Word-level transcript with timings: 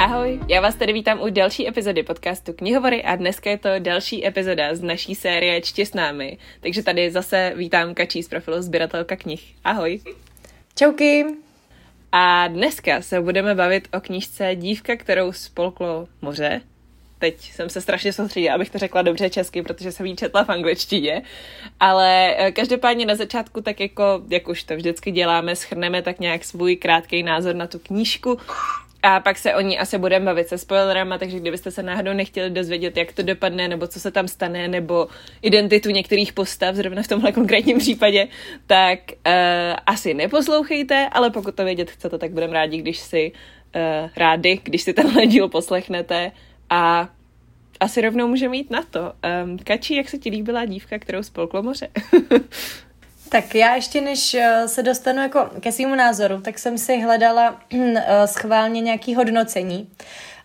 Ahoj, 0.00 0.40
já 0.48 0.60
vás 0.60 0.74
tady 0.74 0.92
vítám 0.92 1.20
u 1.20 1.30
další 1.30 1.68
epizody 1.68 2.02
podcastu 2.02 2.52
Knihovory 2.52 3.02
a 3.02 3.16
dneska 3.16 3.50
je 3.50 3.58
to 3.58 3.68
další 3.78 4.26
epizoda 4.26 4.74
z 4.74 4.82
naší 4.82 5.14
série 5.14 5.60
Čtě 5.60 5.86
s 5.86 5.94
námi. 5.94 6.38
Takže 6.60 6.82
tady 6.82 7.10
zase 7.10 7.52
vítám 7.56 7.94
Kačí 7.94 8.22
z 8.22 8.28
profilu 8.28 8.62
Sběratelka 8.62 9.16
knih. 9.16 9.54
Ahoj. 9.64 10.00
Čauky. 10.74 11.24
A 12.12 12.48
dneska 12.48 13.02
se 13.02 13.20
budeme 13.20 13.54
bavit 13.54 13.88
o 13.92 14.00
knížce 14.00 14.56
Dívka, 14.56 14.96
kterou 14.96 15.32
spolklo 15.32 16.08
moře. 16.22 16.60
Teď 17.18 17.40
jsem 17.40 17.68
se 17.68 17.80
strašně 17.80 18.12
soustředila, 18.12 18.54
abych 18.54 18.70
to 18.70 18.78
řekla 18.78 19.02
dobře 19.02 19.30
česky, 19.30 19.62
protože 19.62 19.92
jsem 19.92 20.06
ji 20.06 20.16
četla 20.16 20.44
v 20.44 20.48
angličtině. 20.48 21.22
Ale 21.80 22.34
eh, 22.38 22.52
každopádně 22.52 23.06
na 23.06 23.14
začátku, 23.14 23.60
tak 23.60 23.80
jako, 23.80 24.22
jak 24.28 24.48
už 24.48 24.62
to 24.62 24.76
vždycky 24.76 25.10
děláme, 25.10 25.56
schrneme 25.56 26.02
tak 26.02 26.20
nějak 26.20 26.44
svůj 26.44 26.76
krátký 26.76 27.22
názor 27.22 27.54
na 27.54 27.66
tu 27.66 27.78
knížku 27.78 28.38
a 29.02 29.20
pak 29.20 29.38
se 29.38 29.54
o 29.54 29.60
ní 29.60 29.78
asi 29.78 29.98
budeme 29.98 30.24
bavit 30.24 30.48
se 30.48 30.58
spoilerama, 30.58 31.18
takže 31.18 31.40
kdybyste 31.40 31.70
se 31.70 31.82
náhodou 31.82 32.12
nechtěli 32.12 32.50
dozvědět, 32.50 32.96
jak 32.96 33.12
to 33.12 33.22
dopadne, 33.22 33.68
nebo 33.68 33.86
co 33.86 34.00
se 34.00 34.10
tam 34.10 34.28
stane, 34.28 34.68
nebo 34.68 35.08
identitu 35.42 35.90
některých 35.90 36.32
postav, 36.32 36.74
zrovna 36.74 37.02
v 37.02 37.08
tomhle 37.08 37.32
konkrétním 37.32 37.78
případě, 37.78 38.28
tak 38.66 38.98
uh, 39.12 39.32
asi 39.86 40.14
neposlouchejte, 40.14 41.08
ale 41.12 41.30
pokud 41.30 41.54
to 41.54 41.64
vědět 41.64 41.90
chcete, 41.90 42.18
tak 42.18 42.30
budeme 42.30 42.52
rádi, 42.52 42.78
když 42.78 42.98
si 42.98 43.32
uh, 43.74 44.10
rádi, 44.16 44.60
když 44.62 44.82
si 44.82 44.92
tenhle 44.92 45.26
díl 45.26 45.48
poslechnete 45.48 46.32
a 46.70 47.08
asi 47.80 48.00
rovnou 48.00 48.28
můžeme 48.28 48.56
jít 48.56 48.70
na 48.70 48.82
to. 48.82 49.12
Um, 49.44 49.58
Kači, 49.58 49.94
jak 49.94 50.08
se 50.08 50.18
ti 50.18 50.30
líbila 50.30 50.64
dívka, 50.64 50.98
kterou 50.98 51.22
spolklo 51.22 51.62
moře? 51.62 51.88
Tak 53.30 53.54
já 53.54 53.74
ještě 53.74 54.00
než 54.00 54.34
eh, 54.34 54.68
se 54.68 54.82
dostanu 54.82 55.22
jako 55.22 55.50
ke 55.60 55.72
svýmu 55.72 55.94
názoru, 55.94 56.40
tak 56.40 56.58
jsem 56.58 56.78
si 56.78 57.00
hledala 57.00 57.60
eh, 57.72 58.26
schválně 58.26 58.80
nějaký 58.80 59.14
hodnocení. 59.14 59.90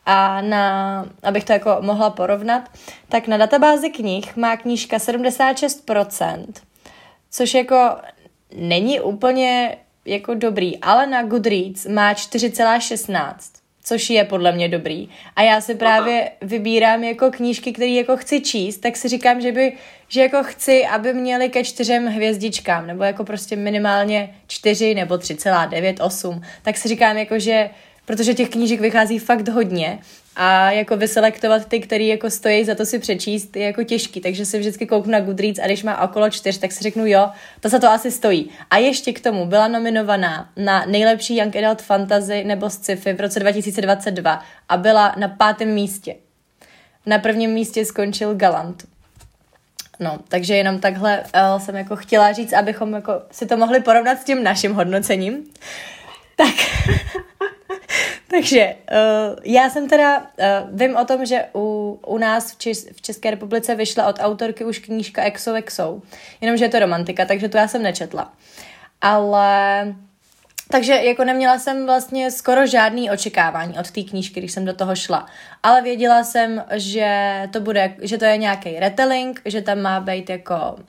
A 0.06 0.42
na, 0.42 1.06
abych 1.24 1.44
to 1.44 1.54
jako 1.54 1.78
mohla 1.82 2.10
porovnat, 2.10 2.70
tak 3.10 3.28
na 3.28 3.38
databázi 3.38 3.90
knih 3.90 4.36
má 4.38 4.58
knížka 4.58 4.98
76%, 4.98 6.46
což 7.32 7.54
jako 7.54 7.96
není 8.56 9.00
úplně 9.00 9.78
jako 10.06 10.34
dobrý, 10.34 10.78
ale 10.82 11.08
na 11.08 11.24
Goodreads 11.24 11.86
má 11.86 12.14
4,16 12.14 13.65
což 13.86 14.10
je 14.10 14.24
podle 14.24 14.52
mě 14.52 14.70
dobrý. 14.70 15.10
A 15.36 15.42
já 15.42 15.62
si 15.62 15.76
právě 15.76 16.32
vybírám 16.42 17.04
jako 17.04 17.32
knížky, 17.32 17.74
které 17.74 17.92
jako 17.92 18.18
chci 18.18 18.42
číst, 18.42 18.78
tak 18.78 18.98
si 18.98 19.08
říkám, 19.08 19.42
že 19.42 19.52
by, 19.52 19.74
že 20.08 20.22
jako 20.22 20.44
chci, 20.44 20.86
aby 20.86 21.14
měly 21.14 21.50
ke 21.50 21.64
čtyřem 21.64 22.06
hvězdičkám, 22.06 22.88
nebo 22.88 23.04
jako 23.04 23.24
prostě 23.24 23.56
minimálně 23.56 24.36
čtyři 24.48 24.96
nebo 24.96 25.16
3,9, 25.16 26.06
8. 26.06 26.42
Tak 26.62 26.78
si 26.78 26.88
říkám 26.88 27.18
jako, 27.18 27.40
že 27.40 27.70
protože 28.06 28.34
těch 28.34 28.50
knížek 28.50 28.80
vychází 28.80 29.20
fakt 29.20 29.48
hodně 29.48 30.00
a 30.36 30.72
jako 30.72 30.98
vyselektovat 30.98 31.66
ty, 31.66 31.80
který 31.80 32.08
jako 32.08 32.30
stojí 32.30 32.66
za 32.66 32.76
to 32.76 32.86
si 32.86 33.00
přečíst, 33.00 33.56
je 33.56 33.66
jako 33.66 33.84
těžký, 33.84 34.22
takže 34.22 34.46
si 34.46 34.60
vždycky 34.60 34.86
kouknu 34.86 35.12
na 35.12 35.20
Goodreads 35.20 35.60
a 35.60 35.66
když 35.66 35.84
má 35.84 36.02
okolo 36.02 36.30
čtyř, 36.30 36.58
tak 36.58 36.72
si 36.72 36.84
řeknu 36.84 37.08
jo, 37.08 37.30
to 37.60 37.70
za 37.70 37.80
to 37.80 37.88
asi 37.88 38.12
stojí. 38.12 38.50
A 38.70 38.78
ještě 38.78 39.14
k 39.14 39.22
tomu 39.22 39.46
byla 39.46 39.68
nominovaná 39.68 40.50
na 40.58 40.86
nejlepší 40.86 41.38
Young 41.38 41.56
Adult 41.56 41.82
Fantasy 41.82 42.44
nebo 42.44 42.70
sci-fi 42.70 43.14
v 43.14 43.22
roce 43.22 43.40
2022 43.40 44.44
a 44.70 44.78
byla 44.78 45.16
na 45.18 45.28
pátém 45.28 45.74
místě. 45.74 46.16
Na 47.06 47.20
prvním 47.20 47.52
místě 47.52 47.86
skončil 47.86 48.36
Galant. 48.36 48.84
No, 50.00 50.20
takže 50.28 50.56
jenom 50.56 50.80
takhle 50.80 51.20
uh, 51.20 51.62
jsem 51.62 51.76
jako 51.76 51.96
chtěla 51.96 52.34
říct, 52.34 52.54
abychom 52.54 52.94
jako 52.94 53.22
si 53.32 53.46
to 53.46 53.58
mohli 53.58 53.80
porovnat 53.80 54.20
s 54.20 54.24
tím 54.24 54.44
naším 54.44 54.74
hodnocením. 54.74 55.44
Tak, 56.36 56.56
takže 58.36 58.76
uh, 58.92 59.36
já 59.44 59.70
jsem 59.70 59.90
teda, 59.90 60.20
uh, 60.20 60.26
vím 60.72 60.96
o 60.96 61.06
tom, 61.06 61.26
že 61.26 61.46
u, 61.56 62.00
u 62.08 62.18
nás 62.18 62.52
v, 62.52 62.58
Čes, 62.58 62.88
v 62.96 63.02
České 63.02 63.32
republice 63.32 63.76
vyšla 63.76 64.08
od 64.08 64.20
autorky 64.20 64.66
už 64.66 64.80
knížka 64.80 65.24
Exo 65.24 65.54
Exo, 65.54 66.02
jenomže 66.42 66.66
je 66.66 66.70
to 66.70 66.80
romantika, 66.80 67.26
takže 67.26 67.50
to 67.50 67.58
já 67.58 67.68
jsem 67.68 67.84
nečetla. 67.84 68.34
Ale 69.02 69.96
takže 70.72 70.94
jako 70.94 71.24
neměla 71.24 71.60
jsem 71.60 71.86
vlastně 71.86 72.32
skoro 72.32 72.68
žádný 72.68 73.12
očekávání 73.12 73.80
od 73.80 73.92
té 73.92 74.02
knížky, 74.04 74.40
když 74.40 74.52
jsem 74.52 74.66
do 74.66 74.74
toho 74.74 74.96
šla. 74.96 75.26
Ale 75.64 75.82
věděla 75.82 76.24
jsem, 76.24 76.64
že 76.72 77.42
to 77.54 77.60
bude, 77.60 77.96
že 78.02 78.18
to 78.18 78.26
je 78.26 78.38
nějaký 78.38 78.80
retelling, 78.80 79.42
že 79.46 79.62
tam 79.62 79.82
má 79.82 80.00
být 80.00 80.30
jako 80.30 80.56
uh, 80.56 80.84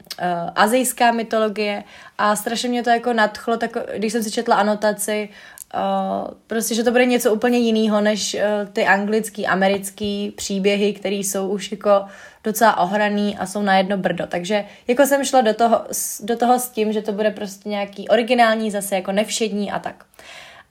azijská 0.55 1.13
mytologie 1.13 1.85
a 2.19 2.37
strašně 2.37 2.69
mě 2.69 2.83
to 2.83 2.91
jako 2.91 3.13
nadchlo, 3.13 3.57
tak, 3.57 3.71
když 3.97 4.13
jsem 4.13 4.23
si 4.23 4.31
četla 4.31 4.57
anotaci, 4.57 5.29
Uh, 5.77 6.35
prostě, 6.47 6.75
že 6.75 6.85
to 6.85 6.91
bude 6.91 7.07
něco 7.07 7.35
úplně 7.35 7.59
jiného 7.59 8.01
než 8.01 8.35
uh, 8.35 8.69
ty 8.73 8.87
anglický, 8.87 9.47
americký 9.47 10.33
příběhy, 10.37 10.93
které 10.93 11.17
jsou 11.17 11.49
už 11.49 11.71
jako 11.71 12.05
docela 12.45 12.79
ohraný 12.79 13.39
a 13.39 13.47
jsou 13.47 13.63
na 13.63 13.77
jedno 13.77 13.97
brdo. 13.97 14.27
Takže 14.27 14.65
jako 14.89 15.07
jsem 15.07 15.25
šla 15.25 15.41
do 15.41 15.55
toho, 15.55 15.85
do 16.21 16.37
toho 16.37 16.59
s 16.59 16.69
tím, 16.69 16.93
že 16.93 17.03
to 17.03 17.13
bude 17.13 17.31
prostě 17.31 17.69
nějaký 17.69 18.09
originální, 18.09 18.71
zase 18.71 18.95
jako 18.95 19.13
nevšední 19.13 19.73
a 19.73 19.79
tak. 19.79 20.05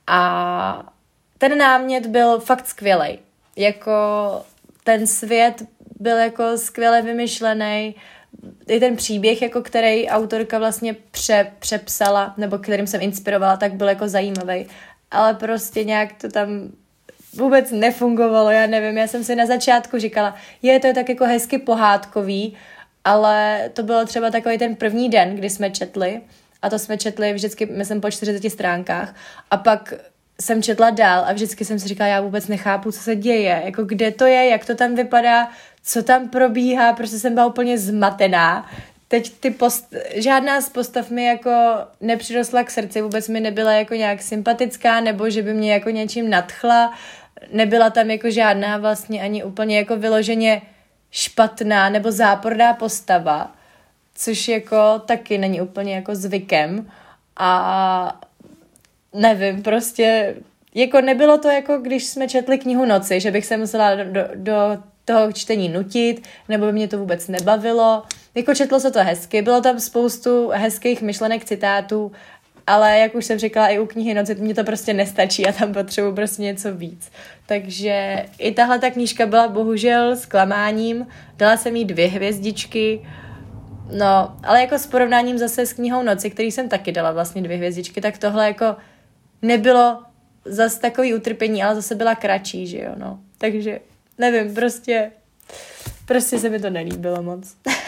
A 0.06 0.92
ten 1.38 1.58
námět 1.58 2.06
byl 2.06 2.40
fakt 2.40 2.66
skvělý. 2.66 3.18
Jako 3.56 3.92
ten 4.84 5.06
svět 5.06 5.62
byl 6.00 6.16
jako 6.16 6.58
skvěle 6.58 7.02
vymyšlený, 7.02 7.94
i 8.68 8.80
ten 8.80 8.96
příběh, 8.96 9.42
jako 9.42 9.62
který 9.62 10.08
autorka 10.08 10.58
vlastně 10.58 10.96
pře, 11.10 11.52
přepsala, 11.58 12.34
nebo 12.36 12.58
kterým 12.58 12.86
jsem 12.86 13.02
inspirovala, 13.02 13.56
tak 13.56 13.74
byl 13.74 13.88
jako 13.88 14.08
zajímavý. 14.08 14.66
Ale 15.10 15.34
prostě 15.34 15.84
nějak 15.84 16.12
to 16.12 16.28
tam 16.28 16.48
vůbec 17.36 17.70
nefungovalo, 17.70 18.50
já 18.50 18.66
nevím, 18.66 18.98
já 18.98 19.06
jsem 19.06 19.24
si 19.24 19.36
na 19.36 19.46
začátku 19.46 19.98
říkala, 19.98 20.34
je 20.62 20.80
to 20.80 20.86
je 20.86 20.94
tak 20.94 21.08
jako 21.08 21.24
hezky 21.24 21.58
pohádkový, 21.58 22.56
ale 23.04 23.70
to 23.72 23.82
bylo 23.82 24.04
třeba 24.04 24.30
takový 24.30 24.58
ten 24.58 24.76
první 24.76 25.08
den, 25.08 25.36
kdy 25.36 25.50
jsme 25.50 25.70
četli, 25.70 26.20
a 26.62 26.70
to 26.70 26.78
jsme 26.78 26.98
četli 26.98 27.32
vždycky, 27.32 27.66
myslím, 27.66 28.00
po 28.00 28.10
40 28.10 28.50
stránkách, 28.50 29.14
a 29.50 29.56
pak 29.56 29.94
jsem 30.40 30.62
četla 30.62 30.90
dál 30.90 31.24
a 31.26 31.32
vždycky 31.32 31.64
jsem 31.64 31.78
si 31.78 31.88
říkala, 31.88 32.10
já 32.10 32.20
vůbec 32.20 32.48
nechápu, 32.48 32.92
co 32.92 33.00
se 33.00 33.16
děje, 33.16 33.62
jako 33.64 33.84
kde 33.84 34.10
to 34.10 34.24
je, 34.24 34.48
jak 34.48 34.64
to 34.64 34.74
tam 34.74 34.94
vypadá, 34.94 35.48
co 35.82 36.02
tam 36.02 36.28
probíhá, 36.28 36.92
prostě 36.92 37.18
jsem 37.18 37.34
byla 37.34 37.46
úplně 37.46 37.78
zmatená. 37.78 38.70
Teď 39.08 39.32
ty 39.40 39.50
post, 39.50 39.94
žádná 40.14 40.60
z 40.60 40.68
postav 40.68 41.10
mi 41.10 41.24
jako 41.24 41.50
nepřirostla 42.00 42.64
k 42.64 42.70
srdci, 42.70 43.02
vůbec 43.02 43.28
mi 43.28 43.40
nebyla 43.40 43.72
jako 43.72 43.94
nějak 43.94 44.22
sympatická, 44.22 45.00
nebo 45.00 45.30
že 45.30 45.42
by 45.42 45.54
mě 45.54 45.72
jako 45.72 45.90
něčím 45.90 46.30
nadchla, 46.30 46.94
nebyla 47.52 47.90
tam 47.90 48.10
jako 48.10 48.30
žádná 48.30 48.78
vlastně 48.78 49.22
ani 49.22 49.44
úplně 49.44 49.78
jako 49.78 49.96
vyloženě 49.96 50.62
špatná 51.10 51.88
nebo 51.88 52.12
záporná 52.12 52.74
postava, 52.74 53.54
což 54.14 54.48
jako 54.48 55.02
taky 55.06 55.38
není 55.38 55.60
úplně 55.60 55.94
jako 55.94 56.14
zvykem 56.14 56.90
a 57.36 58.20
nevím, 59.12 59.62
prostě 59.62 60.34
jako 60.74 61.00
nebylo 61.00 61.38
to 61.38 61.48
jako 61.48 61.78
když 61.78 62.04
jsme 62.04 62.28
četli 62.28 62.58
knihu 62.58 62.84
Noci, 62.84 63.20
že 63.20 63.30
bych 63.30 63.46
se 63.46 63.56
musela 63.56 63.94
do, 63.94 64.22
do, 64.34 64.82
toho 65.06 65.32
čtení 65.32 65.68
nutit, 65.68 66.28
nebo 66.48 66.66
by 66.66 66.72
mě 66.72 66.88
to 66.88 66.98
vůbec 66.98 67.28
nebavilo. 67.28 68.02
Jako 68.36 68.54
četlo 68.54 68.80
se 68.80 68.90
to 68.90 69.04
hezky, 69.04 69.42
bylo 69.42 69.60
tam 69.60 69.80
spoustu 69.80 70.48
hezkých 70.48 71.02
myšlenek, 71.02 71.44
citátů, 71.44 72.12
ale 72.66 72.98
jak 72.98 73.14
už 73.14 73.24
jsem 73.24 73.38
říkala 73.38 73.68
i 73.68 73.78
u 73.78 73.86
knihy 73.86 74.14
Noci, 74.14 74.34
mě 74.34 74.54
to 74.54 74.64
prostě 74.64 74.92
nestačí 74.94 75.46
a 75.46 75.52
tam 75.52 75.72
potřebuji 75.72 76.12
prostě 76.14 76.42
něco 76.42 76.74
víc. 76.74 77.10
Takže 77.46 78.26
i 78.38 78.52
tahle 78.52 78.78
ta 78.78 78.90
knížka 78.90 79.26
byla 79.26 79.48
bohužel 79.48 80.16
zklamáním, 80.16 81.06
dala 81.36 81.56
jsem 81.56 81.76
jí 81.76 81.84
dvě 81.84 82.08
hvězdičky, 82.08 83.08
no, 83.98 84.36
ale 84.42 84.60
jako 84.60 84.78
s 84.78 84.86
porovnáním 84.86 85.38
zase 85.38 85.66
s 85.66 85.72
knihou 85.72 86.02
Noci, 86.02 86.30
který 86.30 86.52
jsem 86.52 86.68
taky 86.68 86.92
dala 86.92 87.12
vlastně 87.12 87.42
dvě 87.42 87.56
hvězdičky, 87.56 88.00
tak 88.00 88.18
tohle 88.18 88.46
jako 88.46 88.76
nebylo 89.42 90.02
zase 90.44 90.80
takový 90.80 91.14
utrpení, 91.14 91.62
ale 91.62 91.74
zase 91.74 91.94
byla 91.94 92.14
kratší, 92.14 92.66
že 92.66 92.78
jo, 92.78 92.92
no. 92.96 93.18
Takže 93.38 93.80
nevím, 94.18 94.54
prostě, 94.54 95.12
prostě 96.06 96.38
se 96.38 96.48
mi 96.48 96.60
to 96.60 96.70
nelíbilo 96.70 97.22
moc. 97.22 97.56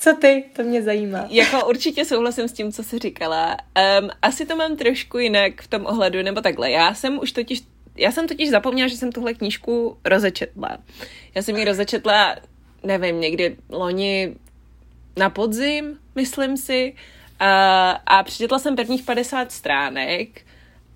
co 0.00 0.16
ty? 0.16 0.44
To 0.56 0.62
mě 0.62 0.82
zajímá. 0.82 1.26
Jako 1.30 1.68
určitě 1.68 2.04
souhlasím 2.04 2.48
s 2.48 2.52
tím, 2.52 2.72
co 2.72 2.82
jsi 2.82 2.98
říkala. 2.98 3.56
Um, 4.00 4.10
asi 4.22 4.46
to 4.46 4.56
mám 4.56 4.76
trošku 4.76 5.18
jinak 5.18 5.62
v 5.62 5.68
tom 5.68 5.86
ohledu, 5.86 6.22
nebo 6.22 6.40
takhle. 6.40 6.70
Já 6.70 6.94
jsem 6.94 7.18
už 7.18 7.32
totiž, 7.32 7.62
já 7.96 8.12
jsem 8.12 8.28
totiž 8.28 8.50
zapomněla, 8.50 8.88
že 8.88 8.96
jsem 8.96 9.12
tuhle 9.12 9.34
knížku 9.34 9.96
rozečetla. 10.04 10.78
Já 11.34 11.42
jsem 11.42 11.56
ji 11.56 11.64
rozečetla, 11.64 12.36
nevím, 12.82 13.20
někdy 13.20 13.56
loni 13.68 14.34
na 15.16 15.30
podzim, 15.30 15.98
myslím 16.14 16.56
si. 16.56 16.94
Uh, 17.40 17.46
a 18.06 18.22
přečetla 18.24 18.58
jsem 18.58 18.76
prvních 18.76 19.02
50 19.02 19.52
stránek 19.52 20.40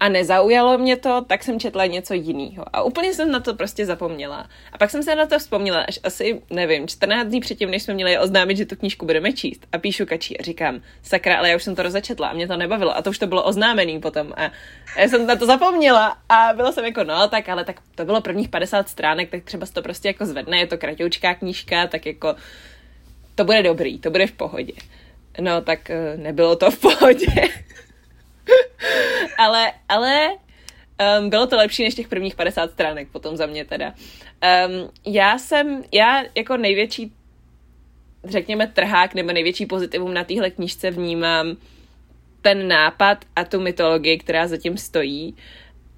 a 0.02 0.08
nezaujalo 0.08 0.78
mě 0.78 0.96
to, 0.96 1.24
tak 1.26 1.42
jsem 1.42 1.60
četla 1.60 1.86
něco 1.86 2.14
jiného. 2.14 2.64
A 2.72 2.82
úplně 2.82 3.14
jsem 3.14 3.32
na 3.32 3.40
to 3.40 3.54
prostě 3.54 3.86
zapomněla. 3.86 4.48
A 4.72 4.78
pak 4.78 4.90
jsem 4.90 5.02
se 5.02 5.14
na 5.14 5.26
to 5.26 5.38
vzpomněla 5.38 5.80
až 5.88 5.98
asi, 6.02 6.42
nevím, 6.50 6.88
14 6.88 7.26
dní 7.26 7.40
předtím, 7.40 7.70
než 7.70 7.82
jsme 7.82 7.94
měli 7.94 8.18
oznámit, 8.18 8.56
že 8.56 8.66
tu 8.66 8.76
knížku 8.76 9.06
budeme 9.06 9.32
číst. 9.32 9.66
A 9.72 9.78
píšu 9.78 10.06
kačí 10.06 10.40
a 10.40 10.42
říkám, 10.42 10.80
sakra, 11.02 11.38
ale 11.38 11.50
já 11.50 11.56
už 11.56 11.62
jsem 11.62 11.74
to 11.74 11.82
rozečetla 11.82 12.28
a 12.28 12.32
mě 12.32 12.48
to 12.48 12.56
nebavilo. 12.56 12.96
A 12.96 13.02
to 13.02 13.10
už 13.10 13.18
to 13.18 13.26
bylo 13.26 13.42
oznámený 13.42 14.00
potom. 14.00 14.32
A 14.36 14.50
já 14.96 15.08
jsem 15.08 15.26
na 15.26 15.36
to 15.36 15.46
zapomněla 15.46 16.16
a 16.28 16.52
bylo 16.56 16.72
jsem 16.72 16.84
jako, 16.84 17.04
no, 17.04 17.28
tak 17.28 17.48
ale 17.48 17.64
tak 17.64 17.76
to 17.94 18.04
bylo 18.04 18.20
prvních 18.20 18.48
50 18.48 18.88
stránek, 18.88 19.30
tak 19.30 19.44
třeba 19.44 19.66
to 19.72 19.82
prostě 19.82 20.08
jako 20.08 20.26
zvedne, 20.26 20.58
je 20.58 20.66
to 20.66 20.78
kratoučká 20.78 21.34
knížka, 21.34 21.86
tak 21.86 22.06
jako 22.06 22.34
to 23.34 23.44
bude 23.44 23.62
dobrý, 23.62 23.98
to 23.98 24.10
bude 24.10 24.26
v 24.26 24.32
pohodě. 24.32 24.72
No, 25.40 25.60
tak 25.60 25.90
eh, 25.90 26.16
nebylo 26.16 26.56
to 26.56 26.70
v 26.70 26.80
pohodě. 26.80 27.26
ale, 29.38 29.72
ale 29.88 30.28
um, 31.20 31.30
bylo 31.30 31.46
to 31.46 31.56
lepší 31.56 31.84
než 31.84 31.94
těch 31.94 32.08
prvních 32.08 32.34
50 32.34 32.70
stránek 32.70 33.08
potom 33.08 33.36
za 33.36 33.46
mě 33.46 33.64
teda. 33.64 33.88
Um, 33.88 34.90
já 35.06 35.38
jsem, 35.38 35.84
já 35.92 36.22
jako 36.34 36.56
největší 36.56 37.12
řekněme 38.24 38.66
trhák 38.66 39.14
nebo 39.14 39.32
největší 39.32 39.66
pozitivum 39.66 40.14
na 40.14 40.24
téhle 40.24 40.50
knižce 40.50 40.90
vnímám 40.90 41.56
ten 42.42 42.68
nápad 42.68 43.24
a 43.36 43.44
tu 43.44 43.60
mytologii, 43.60 44.18
která 44.18 44.48
zatím 44.48 44.78
stojí. 44.78 45.36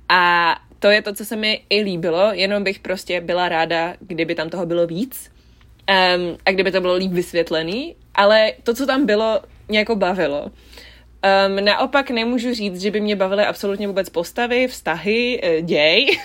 A 0.09 0.55
to 0.79 0.91
je 0.91 1.03
to, 1.03 1.15
co 1.15 1.25
se 1.25 1.37
mi 1.37 1.65
i 1.71 1.83
líbilo, 1.83 2.33
jenom 2.33 2.65
bych 2.65 2.79
prostě 2.79 3.21
byla 3.21 3.49
ráda, 3.49 3.95
kdyby 4.01 4.35
tam 4.35 4.51
toho 4.51 4.67
bylo 4.67 4.87
víc 4.87 5.31
um, 5.31 6.39
a 6.47 6.53
kdyby 6.53 6.73
to 6.73 6.81
bylo 6.81 6.95
líp 6.95 7.13
vysvětlený, 7.13 7.97
ale 8.15 8.53
to, 8.63 8.75
co 8.75 8.87
tam 8.87 9.07
bylo, 9.07 9.41
mě 9.69 9.79
jako 9.79 9.97
bavilo. 9.97 10.51
Um, 11.25 11.65
naopak 11.65 12.11
nemůžu 12.11 12.55
říct, 12.55 12.81
že 12.81 12.91
by 12.91 13.01
mě 13.01 13.17
bavily 13.17 13.45
absolutně 13.45 13.87
vůbec 13.87 14.09
postavy, 14.09 14.67
vztahy, 14.69 15.41
eh, 15.43 15.63
děj 15.63 16.19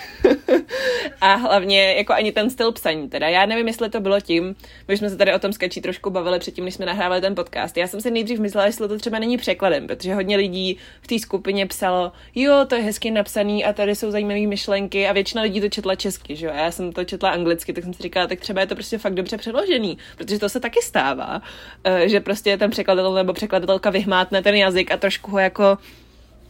a 1.20 1.34
hlavně 1.34 1.94
jako 1.94 2.12
ani 2.12 2.32
ten 2.32 2.50
styl 2.50 2.72
psaní. 2.72 3.08
Teda 3.08 3.28
já 3.28 3.46
nevím, 3.46 3.66
jestli 3.66 3.90
to 3.90 4.00
bylo 4.00 4.20
tím, 4.20 4.56
my 4.88 4.96
jsme 4.96 5.10
se 5.10 5.16
tady 5.16 5.34
o 5.34 5.38
tom 5.38 5.52
sketchi 5.52 5.80
trošku 5.80 6.10
bavili 6.10 6.38
předtím, 6.38 6.64
než 6.64 6.74
jsme 6.74 6.86
nahrávali 6.86 7.20
ten 7.20 7.34
podcast. 7.34 7.76
Já 7.76 7.86
jsem 7.86 8.00
si 8.00 8.10
nejdřív 8.10 8.40
myslela, 8.40 8.66
jestli 8.66 8.88
to 8.88 8.98
třeba 8.98 9.18
není 9.18 9.36
překladem, 9.36 9.86
protože 9.86 10.14
hodně 10.14 10.36
lidí 10.36 10.76
v 11.02 11.06
té 11.06 11.18
skupině 11.18 11.66
psalo, 11.66 12.12
jo, 12.34 12.64
to 12.68 12.74
je 12.74 12.82
hezky 12.82 13.10
napsaný 13.10 13.64
a 13.64 13.72
tady 13.72 13.94
jsou 13.94 14.10
zajímavé 14.10 14.46
myšlenky 14.46 15.08
a 15.08 15.12
většina 15.12 15.42
lidí 15.42 15.60
to 15.60 15.68
četla 15.68 15.94
česky, 15.94 16.36
že 16.36 16.46
jo. 16.46 16.52
Já 16.56 16.70
jsem 16.70 16.92
to 16.92 17.04
četla 17.04 17.30
anglicky, 17.30 17.72
tak 17.72 17.84
jsem 17.84 17.94
si 17.94 18.02
říkala, 18.02 18.26
tak 18.26 18.40
třeba 18.40 18.60
je 18.60 18.66
to 18.66 18.74
prostě 18.74 18.98
fakt 18.98 19.14
dobře 19.14 19.36
přeložený, 19.36 19.98
protože 20.16 20.38
to 20.38 20.48
se 20.48 20.60
taky 20.60 20.82
stává, 20.82 21.42
eh, 21.84 22.08
že 22.08 22.20
prostě 22.20 22.56
ten 22.56 22.70
překladatel 22.70 23.14
nebo 23.14 23.32
překladatelka 23.32 23.90
vyhmátne 23.90 24.42
ten 24.42 24.54
jazyk 24.54 24.89
a 24.90 24.96
trošku 24.96 25.30
ho 25.30 25.38
jako 25.38 25.78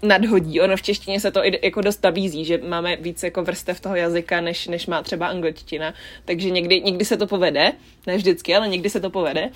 nadhodí. 0.02 0.60
Ono 0.60 0.76
v 0.76 0.82
češtině 0.82 1.20
se 1.20 1.30
to 1.30 1.40
jako 1.62 1.80
dost 1.80 2.02
nabízí, 2.02 2.44
že 2.44 2.58
máme 2.58 2.96
víc 2.96 3.22
jako 3.22 3.42
vrstev 3.42 3.80
toho 3.80 3.96
jazyka, 3.96 4.40
než, 4.40 4.66
než 4.66 4.86
má 4.86 5.02
třeba 5.02 5.26
angličtina. 5.26 5.94
Takže 6.24 6.50
někdy, 6.50 6.80
někdy 6.80 7.04
se 7.04 7.16
to 7.16 7.26
povede, 7.26 7.72
ne 8.06 8.16
vždycky, 8.16 8.56
ale 8.56 8.68
někdy 8.68 8.90
se 8.90 9.00
to 9.00 9.10
povede. 9.10 9.50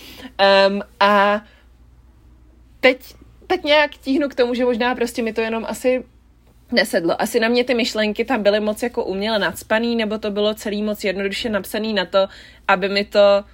Um, 0.69 0.83
a 1.01 1.43
teď 2.81 3.15
tak 3.47 3.65
nějak 3.65 3.91
tíhnu 3.91 4.29
k 4.29 4.35
tomu, 4.35 4.55
že 4.55 4.65
možná 4.65 4.95
prostě 4.95 5.23
mi 5.23 5.33
to 5.33 5.41
jenom 5.41 5.65
asi 5.69 6.05
nesedlo. 6.73 7.23
Asi 7.23 7.41
na 7.41 7.49
mě 7.49 7.65
ty 7.65 7.75
myšlenky 7.75 8.25
tam 8.25 8.43
byly 8.43 8.61
moc 8.61 8.83
jako 8.83 9.05
uměle 9.05 9.39
nadspaný, 9.39 9.97
nebo 9.97 10.19
to 10.19 10.31
bylo 10.31 10.55
celý 10.55 10.83
moc 10.83 11.05
jednoduše 11.05 11.49
napsaný 11.49 11.93
na 11.93 12.05
to, 12.05 12.27
aby 12.69 12.89
mi 12.89 13.05
to, 13.05 13.45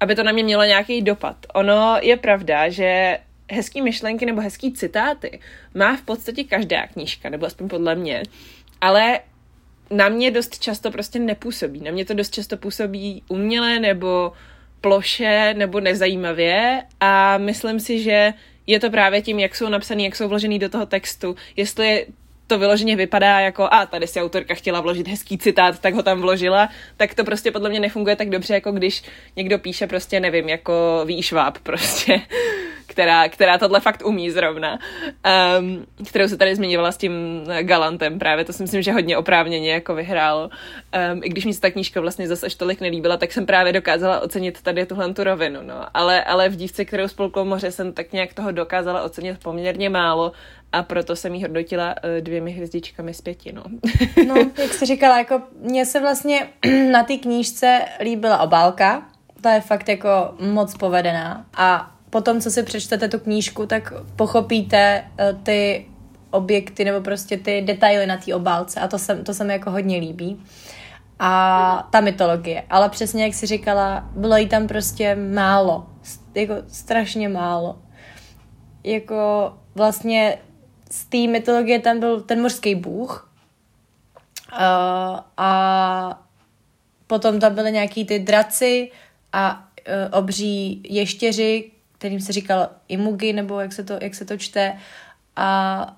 aby 0.00 0.14
to 0.14 0.22
na 0.22 0.32
mě 0.32 0.42
mělo 0.42 0.64
nějaký 0.64 1.02
dopad. 1.02 1.36
Ono 1.54 1.96
je 2.02 2.16
pravda, 2.16 2.68
že 2.68 3.18
hezký 3.50 3.82
myšlenky 3.82 4.26
nebo 4.26 4.40
hezký 4.40 4.72
citáty 4.72 5.40
má 5.74 5.96
v 5.96 6.02
podstatě 6.02 6.44
každá 6.44 6.86
knížka, 6.86 7.28
nebo 7.28 7.46
aspoň 7.46 7.68
podle 7.68 7.94
mě, 7.94 8.22
ale 8.80 9.20
na 9.90 10.08
mě 10.08 10.30
dost 10.30 10.58
často 10.58 10.90
prostě 10.90 11.18
nepůsobí. 11.18 11.80
Na 11.80 11.90
mě 11.90 12.04
to 12.04 12.14
dost 12.14 12.34
často 12.34 12.56
působí 12.56 13.22
uměle 13.28 13.78
nebo 13.78 14.32
ploše 14.80 15.54
nebo 15.54 15.80
nezajímavě 15.80 16.82
a 17.00 17.38
myslím 17.38 17.80
si, 17.80 18.02
že 18.02 18.34
je 18.66 18.80
to 18.80 18.90
právě 18.90 19.22
tím, 19.22 19.38
jak 19.38 19.56
jsou 19.56 19.68
napsaný, 19.68 20.04
jak 20.04 20.16
jsou 20.16 20.28
vložený 20.28 20.58
do 20.58 20.68
toho 20.68 20.86
textu. 20.86 21.36
Jestli 21.56 22.06
to 22.46 22.58
vyloženě 22.58 22.96
vypadá 22.96 23.40
jako, 23.40 23.68
a 23.70 23.86
tady 23.86 24.06
si 24.06 24.20
autorka 24.20 24.54
chtěla 24.54 24.80
vložit 24.80 25.08
hezký 25.08 25.38
citát, 25.38 25.78
tak 25.78 25.94
ho 25.94 26.02
tam 26.02 26.20
vložila, 26.20 26.68
tak 26.96 27.14
to 27.14 27.24
prostě 27.24 27.50
podle 27.50 27.70
mě 27.70 27.80
nefunguje 27.80 28.16
tak 28.16 28.30
dobře, 28.30 28.54
jako 28.54 28.72
když 28.72 29.02
někdo 29.36 29.58
píše 29.58 29.86
prostě, 29.86 30.20
nevím, 30.20 30.48
jako 30.48 31.02
výšváb 31.06 31.58
prostě 31.58 32.20
která, 32.92 33.28
která 33.28 33.58
tohle 33.58 33.80
fakt 33.80 34.06
umí 34.06 34.30
zrovna, 34.30 34.78
um, 35.58 35.86
kterou 36.08 36.28
se 36.28 36.36
tady 36.36 36.56
zmiňovala 36.56 36.92
s 36.92 36.96
tím 36.96 37.12
Galantem 37.62 38.18
právě, 38.18 38.44
to 38.44 38.52
si 38.52 38.62
myslím, 38.62 38.82
že 38.82 38.92
hodně 38.92 39.16
oprávněně 39.16 39.72
jako 39.72 39.94
vyhrálo. 39.94 40.50
Um, 41.12 41.20
I 41.24 41.28
když 41.28 41.44
mi 41.44 41.54
se 41.54 41.60
ta 41.60 41.70
knížka 41.70 42.00
vlastně 42.00 42.28
zase 42.28 42.46
až 42.46 42.54
tolik 42.54 42.80
nelíbila, 42.80 43.16
tak 43.16 43.32
jsem 43.32 43.46
právě 43.46 43.72
dokázala 43.72 44.20
ocenit 44.20 44.62
tady 44.62 44.86
tuhle 44.86 45.14
tu 45.14 45.24
rovinu, 45.24 45.60
no. 45.62 45.74
Ale, 45.94 46.24
ale 46.24 46.48
v 46.48 46.56
dívce, 46.56 46.84
kterou 46.84 47.08
spolklo 47.08 47.44
moře, 47.44 47.70
jsem 47.70 47.92
tak 47.92 48.12
nějak 48.12 48.34
toho 48.34 48.52
dokázala 48.52 49.02
ocenit 49.02 49.38
poměrně 49.42 49.90
málo 49.90 50.32
a 50.72 50.82
proto 50.82 51.16
jsem 51.16 51.34
jí 51.34 51.42
hodnotila 51.42 51.94
uh, 52.04 52.20
dvěmi 52.20 52.50
hvězdičkami 52.50 53.14
z 53.14 53.20
pěti, 53.20 53.52
no. 53.52 53.62
no, 54.26 54.34
jak 54.58 54.72
jsi 54.72 54.86
říkala, 54.86 55.18
jako 55.18 55.42
mně 55.60 55.86
se 55.86 56.00
vlastně 56.00 56.48
na 56.92 57.02
té 57.02 57.16
knížce 57.16 57.80
líbila 58.00 58.38
obálka, 58.38 59.02
ta 59.42 59.52
je 59.52 59.60
fakt 59.60 59.88
jako 59.88 60.34
moc 60.40 60.76
povedená 60.76 61.46
a 61.56 61.91
potom, 62.12 62.40
co 62.40 62.50
si 62.50 62.62
přečtete 62.62 63.08
tu 63.08 63.18
knížku, 63.18 63.66
tak 63.66 63.92
pochopíte 64.16 65.04
uh, 65.04 65.42
ty 65.42 65.86
objekty 66.30 66.84
nebo 66.84 67.00
prostě 67.00 67.36
ty 67.36 67.62
detaily 67.62 68.06
na 68.06 68.16
té 68.16 68.34
obálce 68.34 68.80
a 68.80 68.88
to 68.88 68.98
se, 68.98 69.16
to 69.16 69.34
se 69.34 69.44
mi 69.44 69.52
jako 69.52 69.70
hodně 69.70 69.96
líbí. 69.96 70.42
A 71.18 71.88
ta 71.92 72.00
mytologie. 72.00 72.64
Ale 72.70 72.88
přesně 72.88 73.24
jak 73.24 73.34
jsi 73.34 73.46
říkala, 73.46 74.08
bylo 74.16 74.36
jí 74.36 74.48
tam 74.48 74.66
prostě 74.66 75.14
málo. 75.14 75.86
Jako 76.34 76.54
strašně 76.68 77.28
málo. 77.28 77.78
Jako 78.84 79.52
vlastně 79.74 80.38
z 80.90 81.04
té 81.04 81.32
mytologie 81.32 81.78
tam 81.78 82.00
byl 82.00 82.20
ten 82.20 82.42
mořský 82.42 82.74
bůh 82.74 83.32
uh, 84.52 84.58
a 85.36 86.22
potom 87.06 87.40
tam 87.40 87.54
byly 87.54 87.72
nějaký 87.72 88.04
ty 88.04 88.18
draci 88.18 88.90
a 89.32 89.68
uh, 89.88 90.18
obří 90.18 90.82
ještěři, 90.88 91.70
kterým 92.02 92.20
se 92.20 92.32
říkal 92.32 92.70
imugi, 92.88 93.32
nebo 93.32 93.60
jak 93.60 93.72
se 93.72 93.84
to, 93.84 93.98
jak 94.00 94.14
se 94.14 94.24
to 94.24 94.36
čte. 94.36 94.78
A 95.36 95.96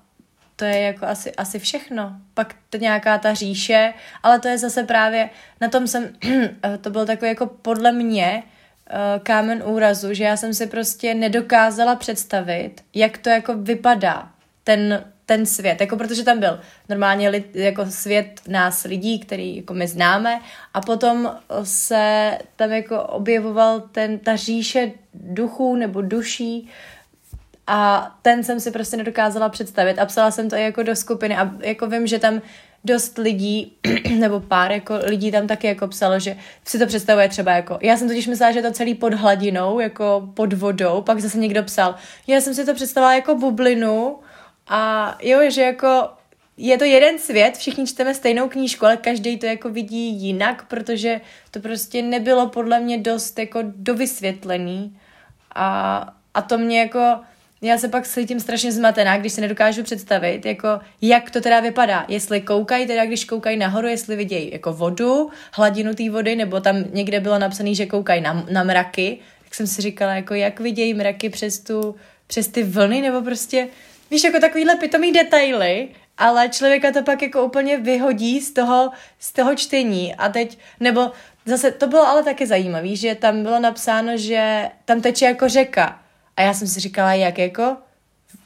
to 0.55 0.65
je 0.65 0.79
jako 0.79 1.05
asi, 1.05 1.35
asi 1.35 1.59
všechno. 1.59 2.15
Pak 2.33 2.55
to 2.69 2.77
nějaká 2.77 3.17
ta 3.17 3.33
říše, 3.33 3.93
ale 4.23 4.39
to 4.39 4.47
je 4.47 4.57
zase 4.57 4.83
právě, 4.83 5.29
na 5.61 5.67
tom 5.69 5.87
jsem, 5.87 6.13
to 6.81 6.89
byl 6.89 7.05
takový 7.05 7.29
jako 7.29 7.47
podle 7.47 7.91
mě 7.91 8.43
eh, 8.43 9.19
kámen 9.23 9.63
úrazu, 9.65 10.13
že 10.13 10.23
já 10.23 10.37
jsem 10.37 10.53
si 10.53 10.67
prostě 10.67 11.13
nedokázala 11.13 11.95
představit, 11.95 12.83
jak 12.93 13.17
to 13.17 13.29
jako 13.29 13.53
vypadá, 13.53 14.29
ten, 14.63 15.05
ten 15.25 15.45
svět, 15.45 15.81
jako 15.81 15.97
protože 15.97 16.23
tam 16.23 16.39
byl 16.39 16.59
normálně 16.89 17.29
lid, 17.29 17.55
jako 17.55 17.85
svět 17.85 18.41
nás 18.47 18.83
lidí, 18.83 19.19
který 19.19 19.55
jako 19.55 19.73
my 19.73 19.87
známe. 19.87 20.39
A 20.73 20.81
potom 20.81 21.31
se 21.63 22.37
tam 22.55 22.71
jako 22.71 23.03
objevoval 23.03 23.79
ten, 23.79 24.19
ta 24.19 24.35
říše 24.35 24.91
duchů 25.13 25.75
nebo 25.75 26.01
duší. 26.01 26.69
A 27.67 28.11
ten 28.21 28.43
jsem 28.43 28.59
si 28.59 28.71
prostě 28.71 28.97
nedokázala 28.97 29.49
představit. 29.49 29.99
A 29.99 30.05
psala 30.05 30.31
jsem 30.31 30.49
to 30.49 30.55
i 30.55 30.63
jako 30.63 30.83
do 30.83 30.95
skupiny. 30.95 31.37
A 31.37 31.51
jako 31.61 31.87
vím, 31.87 32.07
že 32.07 32.19
tam 32.19 32.41
dost 32.85 33.17
lidí, 33.17 33.77
nebo 34.19 34.39
pár 34.39 34.71
jako 34.71 34.93
lidí 35.03 35.31
tam 35.31 35.47
taky 35.47 35.67
jako 35.67 35.87
psalo, 35.87 36.19
že 36.19 36.35
si 36.65 36.79
to 36.79 36.85
představuje 36.85 37.29
třeba 37.29 37.51
jako, 37.51 37.79
já 37.81 37.97
jsem 37.97 38.07
totiž 38.07 38.27
myslela, 38.27 38.51
že 38.51 38.59
je 38.59 38.63
to 38.63 38.71
celý 38.71 38.95
pod 38.95 39.13
hladinou, 39.13 39.79
jako 39.79 40.29
pod 40.33 40.53
vodou, 40.53 41.01
pak 41.01 41.19
zase 41.19 41.37
někdo 41.37 41.63
psal, 41.63 41.95
já 42.27 42.41
jsem 42.41 42.53
si 42.53 42.65
to 42.65 42.73
představila 42.73 43.15
jako 43.15 43.35
bublinu, 43.35 44.17
a 44.67 45.17
jo, 45.21 45.49
že 45.49 45.61
jako 45.61 46.09
je 46.57 46.77
to 46.77 46.83
jeden 46.83 47.19
svět, 47.19 47.57
všichni 47.57 47.87
čteme 47.87 48.13
stejnou 48.13 48.49
knížku, 48.49 48.85
ale 48.85 48.97
každý 48.97 49.37
to 49.37 49.45
jako 49.45 49.69
vidí 49.69 50.13
jinak, 50.13 50.65
protože 50.67 51.21
to 51.51 51.59
prostě 51.59 52.01
nebylo 52.01 52.49
podle 52.49 52.79
mě 52.79 52.97
dost 52.97 53.39
jako 53.39 53.59
dovysvětlený. 53.63 54.97
A, 55.55 56.13
a 56.33 56.41
to 56.41 56.57
mě 56.57 56.79
jako, 56.79 57.19
já 57.61 57.77
se 57.77 57.87
pak 57.87 58.07
cítím 58.07 58.39
strašně 58.39 58.71
zmatená, 58.71 59.17
když 59.17 59.33
se 59.33 59.41
nedokážu 59.41 59.83
představit, 59.83 60.45
jako 60.45 60.67
jak 61.01 61.31
to 61.31 61.41
teda 61.41 61.59
vypadá. 61.59 62.05
Jestli 62.07 62.41
koukají, 62.41 62.87
teda 62.87 63.05
když 63.05 63.25
koukají 63.25 63.57
nahoru, 63.57 63.87
jestli 63.87 64.15
vidějí 64.15 64.51
jako 64.51 64.73
vodu, 64.73 65.29
hladinu 65.51 65.93
té 65.93 66.09
vody, 66.09 66.35
nebo 66.35 66.59
tam 66.59 66.83
někde 66.93 67.19
bylo 67.19 67.39
napsané, 67.39 67.73
že 67.73 67.85
koukají 67.85 68.21
na, 68.21 68.45
na 68.51 68.63
mraky, 68.63 69.19
tak 69.43 69.55
jsem 69.55 69.67
si 69.67 69.81
říkala, 69.81 70.13
jako 70.13 70.33
jak 70.33 70.59
vidějí 70.59 70.93
mraky 70.93 71.29
přes 71.29 71.59
tu, 71.59 71.95
přes 72.27 72.47
ty 72.47 72.63
vlny, 72.63 73.01
nebo 73.01 73.21
prostě 73.21 73.67
víš, 74.11 74.23
jako 74.23 74.39
takovýhle 74.39 74.75
pitomý 74.75 75.11
detaily, 75.11 75.87
ale 76.17 76.49
člověka 76.49 76.91
to 76.91 77.03
pak 77.03 77.21
jako 77.21 77.43
úplně 77.43 77.77
vyhodí 77.77 78.41
z 78.41 78.51
toho, 78.51 78.91
z 79.19 79.33
toho 79.33 79.55
čtení 79.55 80.15
a 80.15 80.29
teď, 80.29 80.57
nebo 80.79 81.11
zase 81.45 81.71
to 81.71 81.87
bylo 81.87 82.07
ale 82.07 82.23
taky 82.23 82.47
zajímavé, 82.47 82.95
že 82.95 83.15
tam 83.15 83.43
bylo 83.43 83.59
napsáno, 83.59 84.17
že 84.17 84.69
tam 84.85 85.01
teče 85.01 85.25
jako 85.25 85.49
řeka 85.49 85.99
a 86.37 86.41
já 86.41 86.53
jsem 86.53 86.67
si 86.67 86.79
říkala, 86.79 87.13
jak 87.13 87.37
jako, 87.37 87.77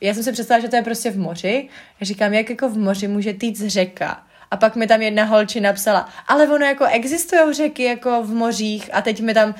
já 0.02 0.14
jsem 0.14 0.24
si 0.24 0.32
představila, 0.32 0.66
že 0.66 0.70
to 0.70 0.76
je 0.76 0.82
prostě 0.82 1.12
v 1.12 1.18
moři. 1.18 1.70
Já 2.00 2.06
říkám, 2.06 2.34
jak 2.34 2.50
jako 2.50 2.70
v 2.70 2.78
moři 2.78 3.08
může 3.08 3.34
týct 3.34 3.68
řeka. 3.68 4.24
A 4.52 4.58
pak 4.58 4.76
mi 4.76 4.88
tam 4.88 5.02
jedna 5.02 5.24
holči 5.24 5.60
napsala, 5.60 6.10
ale 6.28 6.48
ono 6.48 6.66
jako 6.66 6.86
existují 6.86 7.54
řeky 7.54 7.84
jako 7.84 8.24
v 8.24 8.34
mořích 8.34 8.90
a 8.94 9.02
teď 9.02 9.22
mi 9.22 9.34
tam, 9.34 9.50
uh, 9.50 9.56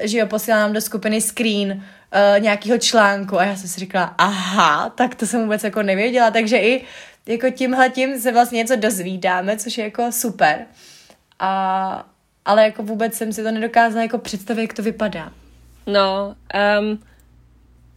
že 0.00 0.18
jo, 0.18 0.26
posílám 0.26 0.72
do 0.72 0.80
skupiny 0.80 1.20
screen 1.20 1.84
uh, 2.14 2.42
nějakého 2.42 2.78
článku 2.78 3.38
a 3.38 3.44
já 3.44 3.56
jsem 3.56 3.68
si 3.68 3.80
říkala, 3.80 4.14
aha, 4.18 4.88
tak 4.90 5.14
to 5.14 5.26
jsem 5.26 5.42
vůbec 5.42 5.64
jako 5.64 5.82
nevěděla, 5.82 6.30
takže 6.30 6.58
i 6.58 6.84
jako 7.26 7.50
tímhle 7.50 7.90
tím 7.90 8.20
se 8.20 8.32
vlastně 8.32 8.58
něco 8.58 8.76
dozvídáme, 8.76 9.56
což 9.56 9.78
je 9.78 9.84
jako 9.84 10.12
super. 10.12 10.66
A, 11.38 12.06
ale 12.44 12.64
jako 12.64 12.82
vůbec 12.82 13.14
jsem 13.14 13.32
si 13.32 13.42
to 13.42 13.50
nedokázala 13.50 14.02
jako 14.02 14.18
představit, 14.18 14.62
jak 14.62 14.72
to 14.72 14.82
vypadá. 14.82 15.32
No, 15.86 16.36
um, 16.80 16.98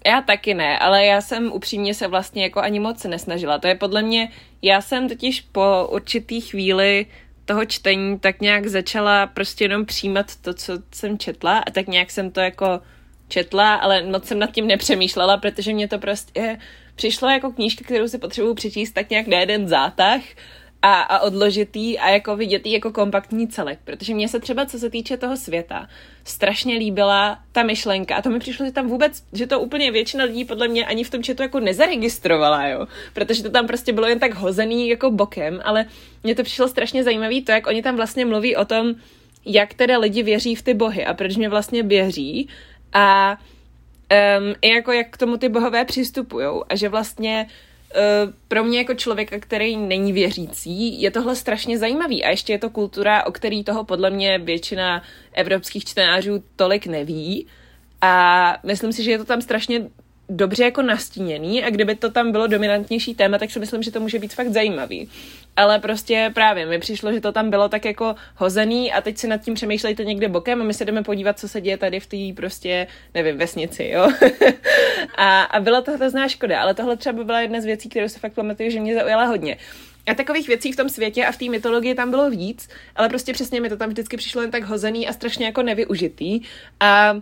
já 0.08 0.22
taky 0.22 0.54
ne, 0.54 0.80
ale 0.80 1.06
já 1.06 1.22
jsem 1.22 1.52
upřímně 1.52 1.94
se 1.94 2.08
vlastně 2.08 2.44
jako 2.44 2.60
ani 2.60 2.80
moc 2.80 3.04
nesnažila. 3.04 3.60
To 3.60 3.68
je 3.68 3.76
podle 3.76 4.02
mě, 4.02 4.30
já 4.62 4.82
jsem 4.82 5.10
totiž 5.10 5.42
po 5.42 5.88
určitý 5.92 6.42
chvíli 6.42 7.06
toho 7.46 7.66
čtení 7.66 8.20
tak 8.20 8.42
nějak 8.42 8.68
začala 8.68 9.28
prostě 9.28 9.64
jenom 9.64 9.86
přijímat 9.86 10.36
to, 10.36 10.54
co 10.54 10.74
jsem 10.94 11.18
četla 11.18 11.58
a 11.60 11.72
tak 11.72 11.88
nějak 11.88 12.12
jsem 12.12 12.32
to 12.32 12.40
jako 12.40 12.82
četla, 13.36 13.76
ale 13.76 14.04
moc 14.04 14.26
jsem 14.26 14.40
nad 14.40 14.52
tím 14.52 14.68
nepřemýšlela, 14.68 15.38
protože 15.38 15.74
mě 15.74 15.88
to 15.88 16.00
prostě 16.00 16.58
přišlo 16.96 17.30
jako 17.30 17.52
knížka, 17.52 17.84
kterou 17.84 18.08
si 18.08 18.18
potřebuji 18.18 18.54
přečíst 18.54 18.92
tak 18.92 19.10
nějak 19.10 19.28
na 19.28 19.40
jeden 19.40 19.68
zátah 19.68 20.22
a, 20.82 21.02
a 21.02 21.20
odložitý 21.20 22.00
a 22.00 22.10
jako 22.10 22.36
vidět 22.36 22.66
jako 22.66 22.92
kompaktní 22.92 23.48
celek, 23.48 23.80
protože 23.84 24.14
mně 24.14 24.28
se 24.28 24.40
třeba, 24.40 24.66
co 24.66 24.80
se 24.80 24.90
týče 24.90 25.18
toho 25.18 25.38
světa, 25.38 25.88
strašně 26.24 26.78
líbila 26.78 27.40
ta 27.52 27.64
myšlenka 27.64 28.16
a 28.16 28.22
to 28.22 28.30
mi 28.30 28.40
přišlo, 28.40 28.66
že 28.66 28.72
tam 28.72 28.88
vůbec, 28.88 29.24
že 29.34 29.48
to 29.48 29.60
úplně 29.60 29.92
většina 29.92 30.24
lidí 30.24 30.46
podle 30.46 30.68
mě 30.68 30.86
ani 30.86 31.04
v 31.04 31.10
tom 31.10 31.24
četu 31.24 31.44
jako 31.44 31.60
nezaregistrovala, 31.60 32.68
jo, 32.68 32.88
protože 33.14 33.44
to 33.44 33.50
tam 33.50 33.68
prostě 33.68 33.94
bylo 33.94 34.08
jen 34.08 34.20
tak 34.20 34.34
hozený 34.34 34.90
jako 34.90 35.12
bokem, 35.12 35.60
ale 35.64 35.86
mně 36.24 36.36
to 36.36 36.44
přišlo 36.44 36.68
strašně 36.68 37.04
zajímavý 37.04 37.42
to, 37.42 37.52
jak 37.52 37.68
oni 37.68 37.84
tam 37.84 37.96
vlastně 37.96 38.26
mluví 38.26 38.56
o 38.56 38.66
tom, 38.66 38.96
jak 39.46 39.74
teda 39.74 39.98
lidi 39.98 40.24
věří 40.24 40.56
v 40.56 40.62
ty 40.62 40.74
bohy 40.74 41.06
a 41.06 41.14
proč 41.14 41.36
mě 41.38 41.50
vlastně 41.50 41.84
věří 41.84 42.50
a 42.96 43.38
um, 44.40 44.56
i 44.62 44.70
jako 44.70 44.92
jak 44.92 45.10
k 45.10 45.18
tomu 45.18 45.38
ty 45.38 45.50
bohové 45.50 45.86
přistupují 45.86 46.48
a 46.70 46.76
že 46.76 46.90
vlastně 46.90 47.48
uh, 47.96 48.34
pro 48.48 48.64
mě 48.64 48.78
jako 48.78 48.94
člověka, 48.94 49.40
který 49.40 49.78
není 49.78 50.14
věřící, 50.14 51.02
je 51.02 51.12
tohle 51.12 51.36
strašně 51.36 51.78
zajímavý. 51.78 52.24
A 52.24 52.30
ještě 52.30 52.54
je 52.54 52.60
to 52.60 52.70
kultura, 52.70 53.26
o 53.26 53.32
který 53.32 53.64
toho 53.64 53.84
podle 53.84 54.10
mě 54.10 54.38
většina 54.38 55.04
evropských 55.34 55.86
čtenářů 55.86 56.44
tolik 56.56 56.88
neví. 56.88 57.48
A 58.02 58.58
myslím 58.64 58.94
si, 58.94 59.04
že 59.04 59.12
je 59.12 59.18
to 59.18 59.26
tam 59.26 59.42
strašně 59.42 59.88
dobře 60.30 60.64
jako 60.64 60.82
nastíněný 60.82 61.64
a 61.64 61.70
kdyby 61.70 61.96
to 61.96 62.12
tam 62.12 62.32
bylo 62.32 62.48
dominantnější 62.48 63.16
téma, 63.16 63.38
tak 63.38 63.52
si 63.52 63.60
myslím, 63.60 63.84
že 63.84 63.92
to 63.92 64.00
může 64.00 64.20
být 64.20 64.34
fakt 64.34 64.50
zajímavý. 64.50 65.10
Ale 65.56 65.80
prostě 65.80 66.32
právě 66.34 66.66
mi 66.66 66.80
přišlo, 66.80 67.14
že 67.14 67.22
to 67.22 67.32
tam 67.32 67.50
bylo 67.50 67.70
tak 67.70 67.86
jako 67.86 68.16
hozený 68.36 68.92
a 68.92 69.02
teď 69.02 69.18
si 69.18 69.28
nad 69.28 69.38
tím 69.38 69.54
přemýšlejte 69.54 70.06
někde 70.06 70.30
bokem 70.30 70.62
a 70.62 70.64
my 70.64 70.74
se 70.74 70.86
jdeme 70.86 71.04
podívat, 71.04 71.40
co 71.40 71.48
se 71.48 71.62
děje 71.62 71.78
tady 71.78 72.00
v 72.00 72.08
té 72.08 72.42
prostě, 72.42 72.88
nevím, 73.14 73.38
vesnici, 73.38 73.90
jo. 73.94 74.12
a, 75.16 75.42
a 75.42 75.60
byla 75.60 75.82
to 75.82 75.92
hrozná 75.92 76.28
škoda, 76.28 76.62
ale 76.62 76.74
tohle 76.74 76.98
třeba 76.98 77.14
by 77.14 77.24
byla 77.24 77.42
jedna 77.42 77.62
z 77.62 77.66
věcí, 77.66 77.90
kterou 77.90 78.10
se 78.10 78.20
fakt 78.20 78.34
pamatuju, 78.34 78.70
že 78.70 78.80
mě 78.80 78.96
zaujala 78.96 79.26
hodně. 79.26 79.58
A 80.08 80.14
takových 80.14 80.48
věcí 80.48 80.72
v 80.72 80.76
tom 80.76 80.90
světě 80.90 81.26
a 81.26 81.32
v 81.32 81.38
té 81.38 81.50
mytologii 81.50 81.96
tam 81.96 82.10
bylo 82.10 82.30
víc, 82.30 82.70
ale 82.96 83.10
prostě 83.10 83.34
přesně 83.34 83.62
mi 83.62 83.70
to 83.70 83.78
tam 83.78 83.90
vždycky 83.90 84.18
přišlo 84.18 84.42
jen 84.42 84.52
tak 84.52 84.64
hozený 84.64 85.08
a 85.08 85.14
strašně 85.14 85.46
jako 85.46 85.62
nevyužitý. 85.62 86.42
A 86.80 87.16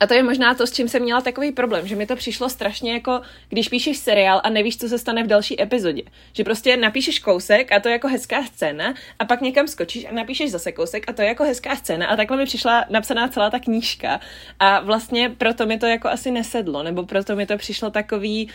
a 0.00 0.06
to 0.06 0.14
je 0.14 0.22
možná 0.22 0.54
to, 0.54 0.66
s 0.66 0.72
čím 0.72 0.88
jsem 0.88 1.02
měla 1.02 1.20
takový 1.20 1.52
problém, 1.52 1.88
že 1.88 1.96
mi 1.96 2.06
to 2.06 2.16
přišlo 2.16 2.48
strašně 2.48 2.92
jako, 2.92 3.20
když 3.48 3.68
píšeš 3.68 3.98
seriál 3.98 4.40
a 4.44 4.50
nevíš, 4.50 4.78
co 4.78 4.88
se 4.88 4.98
stane 4.98 5.24
v 5.24 5.26
další 5.26 5.62
epizodě. 5.62 6.02
Že 6.32 6.44
prostě 6.44 6.76
napíšeš 6.76 7.18
kousek 7.18 7.72
a 7.72 7.80
to 7.80 7.88
je 7.88 7.92
jako 7.92 8.08
hezká 8.08 8.44
scéna 8.44 8.94
a 9.18 9.24
pak 9.24 9.40
někam 9.40 9.68
skočíš 9.68 10.04
a 10.04 10.12
napíšeš 10.12 10.50
zase 10.50 10.72
kousek 10.72 11.04
a 11.10 11.12
to 11.12 11.22
je 11.22 11.28
jako 11.28 11.44
hezká 11.44 11.76
scéna 11.76 12.06
a 12.06 12.16
takhle 12.16 12.36
mi 12.36 12.44
přišla 12.44 12.84
napsaná 12.90 13.28
celá 13.28 13.50
ta 13.50 13.58
knížka 13.58 14.20
a 14.58 14.80
vlastně 14.80 15.28
proto 15.38 15.66
mi 15.66 15.78
to 15.78 15.86
jako 15.86 16.08
asi 16.08 16.30
nesedlo, 16.30 16.82
nebo 16.82 17.06
proto 17.06 17.36
mi 17.36 17.46
to 17.46 17.56
přišlo 17.56 17.90
takový 17.90 18.48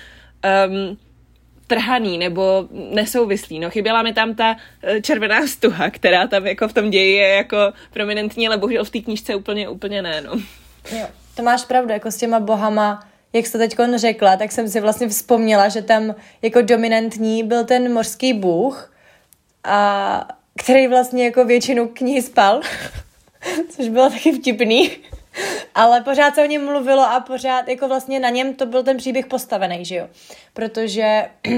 um, 0.68 0.98
trhaný 1.68 2.18
nebo 2.18 2.68
nesouvislý. 2.72 3.60
No, 3.60 3.70
chyběla 3.70 4.04
mi 4.04 4.14
tam 4.14 4.36
ta 4.36 4.56
eh, 4.84 5.02
červená 5.02 5.48
stuha, 5.48 5.90
která 5.90 6.28
tam 6.28 6.48
jako 6.48 6.68
v 6.68 6.74
tom 6.74 6.90
ději 6.90 7.16
je 7.16 7.28
jako 7.28 7.58
prominentní, 7.94 8.48
ale 8.48 8.58
bohužel 8.58 8.86
v 8.86 8.90
té 8.90 9.00
knížce 9.00 9.36
úplně, 9.36 9.70
úplně 9.70 10.02
ne, 10.02 10.22
no. 10.22 10.32
Jo, 10.92 11.08
to 11.38 11.44
máš 11.44 11.66
pravdu, 11.66 11.94
jako 11.94 12.12
s 12.12 12.18
těma 12.18 12.40
bohama, 12.40 13.08
jak 13.34 13.46
jste 13.46 13.58
teď 13.58 13.76
řekla, 13.96 14.38
tak 14.38 14.52
jsem 14.52 14.70
si 14.70 14.82
vlastně 14.82 15.08
vzpomněla, 15.08 15.70
že 15.70 15.82
tam 15.82 16.16
jako 16.42 16.62
dominantní 16.62 17.44
byl 17.44 17.66
ten 17.66 17.94
mořský 17.94 18.34
bůh, 18.34 18.94
a 19.64 20.28
který 20.60 20.88
vlastně 20.88 21.26
jako 21.26 21.46
většinu 21.46 21.88
knihy 21.88 22.22
spal, 22.22 22.62
což 23.70 23.88
bylo 23.90 24.10
taky 24.10 24.32
vtipný. 24.32 24.92
Ale 25.76 26.02
pořád 26.02 26.36
se 26.36 26.44
o 26.44 26.46
něm 26.46 26.66
mluvilo 26.66 27.04
a 27.04 27.20
pořád 27.20 27.68
jako 27.68 27.88
vlastně 27.88 28.20
na 28.20 28.30
něm 28.30 28.54
to 28.54 28.66
byl 28.66 28.84
ten 28.84 28.98
příběh 28.98 29.26
postavený, 29.26 29.86
že 29.86 29.96
jo? 29.96 30.08
Protože 30.54 31.30
uh, 31.48 31.54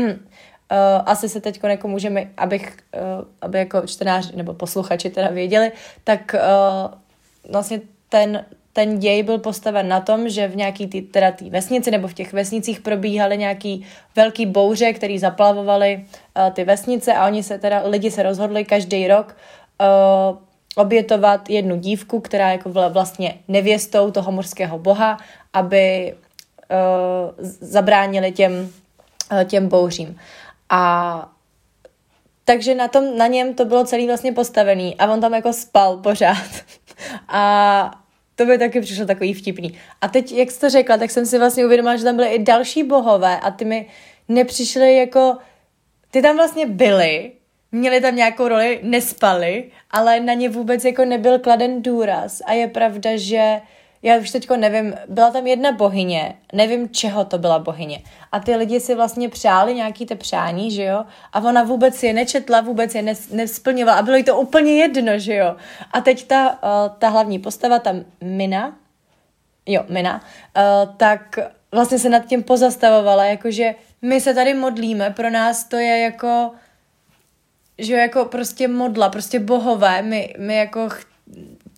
asi 1.06 1.30
se 1.30 1.42
teď 1.42 1.60
jako 1.64 1.88
můžeme, 1.88 2.30
abych, 2.38 2.78
uh, 2.96 3.28
aby 3.42 3.58
jako 3.58 3.88
čtenáři 3.88 4.36
nebo 4.36 4.54
posluchači 4.54 5.10
teda 5.10 5.28
věděli, 5.28 5.72
tak 6.04 6.36
uh, 6.36 7.52
vlastně 7.52 7.82
ten 8.10 8.46
ten 8.80 9.00
děj 9.00 9.24
byl 9.24 9.38
postaven 9.38 9.88
na 9.88 10.00
tom, 10.00 10.30
že 10.30 10.48
v 10.48 10.56
nějaký 10.56 10.88
tý, 10.88 11.02
teda 11.02 11.32
tý 11.32 11.50
vesnici 11.50 11.92
nebo 11.92 12.08
v 12.08 12.14
těch 12.14 12.34
vesnicích 12.34 12.80
probíhaly 12.80 13.38
nějaký 13.38 13.86
velký 14.16 14.46
bouře, 14.46 14.94
který 14.94 15.20
zaplavovaly 15.20 16.06
uh, 16.06 16.54
ty 16.54 16.64
vesnice 16.64 17.14
a 17.14 17.28
oni 17.28 17.44
se 17.44 17.58
teda, 17.58 17.82
lidi 17.86 18.12
se 18.12 18.24
rozhodli 18.24 18.66
každý 18.66 19.08
rok 19.08 19.36
uh, 19.36 20.38
obětovat 20.76 21.50
jednu 21.50 21.76
dívku, 21.76 22.20
která 22.20 22.52
jako 22.52 22.70
byla 22.70 22.88
vlastně 22.88 23.36
nevěstou 23.48 24.12
toho 24.12 24.32
morského 24.32 24.80
boha, 24.80 25.18
aby 25.54 26.16
uh, 26.16 27.46
zabránili 27.62 28.32
těm, 28.32 28.72
uh, 29.32 29.44
těm 29.44 29.68
bouřím. 29.68 30.18
A 30.70 31.32
takže 32.46 32.76
na, 32.76 32.88
tom, 32.88 33.18
na 33.18 33.28
něm 33.28 33.54
to 33.54 33.66
bylo 33.66 33.84
celý 33.84 34.08
vlastně 34.08 34.32
postavený 34.32 34.96
a 34.96 35.12
on 35.12 35.22
tam 35.22 35.34
jako 35.34 35.54
spal 35.54 35.98
pořád. 35.98 36.48
A 37.28 38.00
to 38.40 38.46
by 38.46 38.58
taky 38.58 38.82
přišlo 38.82 39.06
takový 39.06 39.34
vtipný. 39.34 39.80
A 40.02 40.08
teď, 40.08 40.32
jak 40.32 40.52
jsi 40.52 40.60
to 40.60 40.70
řekla, 40.70 40.98
tak 40.98 41.12
jsem 41.12 41.26
si 41.26 41.38
vlastně 41.38 41.66
uvědomila, 41.66 41.96
že 41.96 42.04
tam 42.04 42.16
byly 42.16 42.28
i 42.28 42.40
další 42.40 42.84
bohové 42.84 43.40
a 43.40 43.52
ty 43.52 43.66
mi 43.66 43.86
nepřišly 44.28 44.96
jako... 44.96 45.38
Ty 46.12 46.22
tam 46.22 46.36
vlastně 46.36 46.66
byly, 46.66 47.32
měli 47.72 48.02
tam 48.02 48.16
nějakou 48.16 48.48
roli, 48.48 48.80
nespali, 48.84 49.72
ale 49.92 50.20
na 50.20 50.34
ně 50.34 50.50
vůbec 50.50 50.86
jako 50.86 51.06
nebyl 51.06 51.40
kladen 51.40 51.82
důraz. 51.82 52.42
A 52.46 52.54
je 52.54 52.68
pravda, 52.68 53.10
že 53.16 53.62
já 54.04 54.18
už 54.18 54.32
teďko 54.32 54.58
nevím, 54.58 54.96
byla 55.08 55.32
tam 55.32 55.48
jedna 55.48 55.72
bohyně, 55.72 56.34
nevím, 56.54 56.90
čeho 56.90 57.26
to 57.26 57.38
byla 57.38 57.60
bohyně. 57.60 58.02
A 58.32 58.40
ty 58.40 58.56
lidi 58.56 58.80
si 58.80 58.96
vlastně 58.96 59.30
přáli 59.30 59.76
nějaký 59.76 60.06
ty 60.06 60.16
přání, 60.16 60.72
že 60.72 60.84
jo? 60.84 61.06
A 61.34 61.40
ona 61.40 61.64
vůbec 61.64 62.04
je 62.04 62.14
nečetla, 62.14 62.62
vůbec 62.62 62.96
je 62.96 63.02
nes, 63.02 63.30
nesplňovala 63.30 63.98
a 63.98 64.02
bylo 64.02 64.18
jí 64.18 64.24
to 64.24 64.40
úplně 64.40 64.76
jedno, 64.76 65.20
že 65.20 65.36
jo? 65.36 65.56
A 65.92 66.02
teď 66.02 66.28
ta, 66.28 66.50
uh, 66.50 66.98
ta 66.98 67.10
hlavní 67.10 67.40
postava, 67.40 67.80
ta 67.80 67.96
Mina, 68.22 68.78
jo, 69.66 69.86
Mina, 69.90 70.22
uh, 70.58 70.96
tak 70.96 71.40
vlastně 71.72 72.00
se 72.00 72.10
nad 72.10 72.26
tím 72.26 72.44
pozastavovala, 72.44 73.26
jakože 73.26 73.76
my 74.02 74.22
se 74.22 74.34
tady 74.34 74.54
modlíme, 74.54 75.10
pro 75.10 75.30
nás 75.30 75.64
to 75.64 75.76
je 75.76 76.00
jako, 76.00 76.52
že 77.78 77.94
jo, 77.94 78.00
jako 78.00 78.26
prostě 78.26 78.68
modla, 78.68 79.10
prostě 79.10 79.40
bohové, 79.40 80.02
my, 80.02 80.34
my 80.38 80.56
jako 80.56 80.90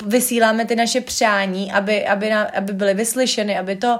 vysíláme 0.05 0.65
ty 0.65 0.75
naše 0.75 1.01
přání, 1.01 1.71
aby, 1.71 2.07
aby, 2.07 2.29
na, 2.29 2.43
aby 2.43 2.73
byly 2.73 2.93
vyslyšeny, 2.93 3.57
aby 3.57 3.75
to 3.75 3.99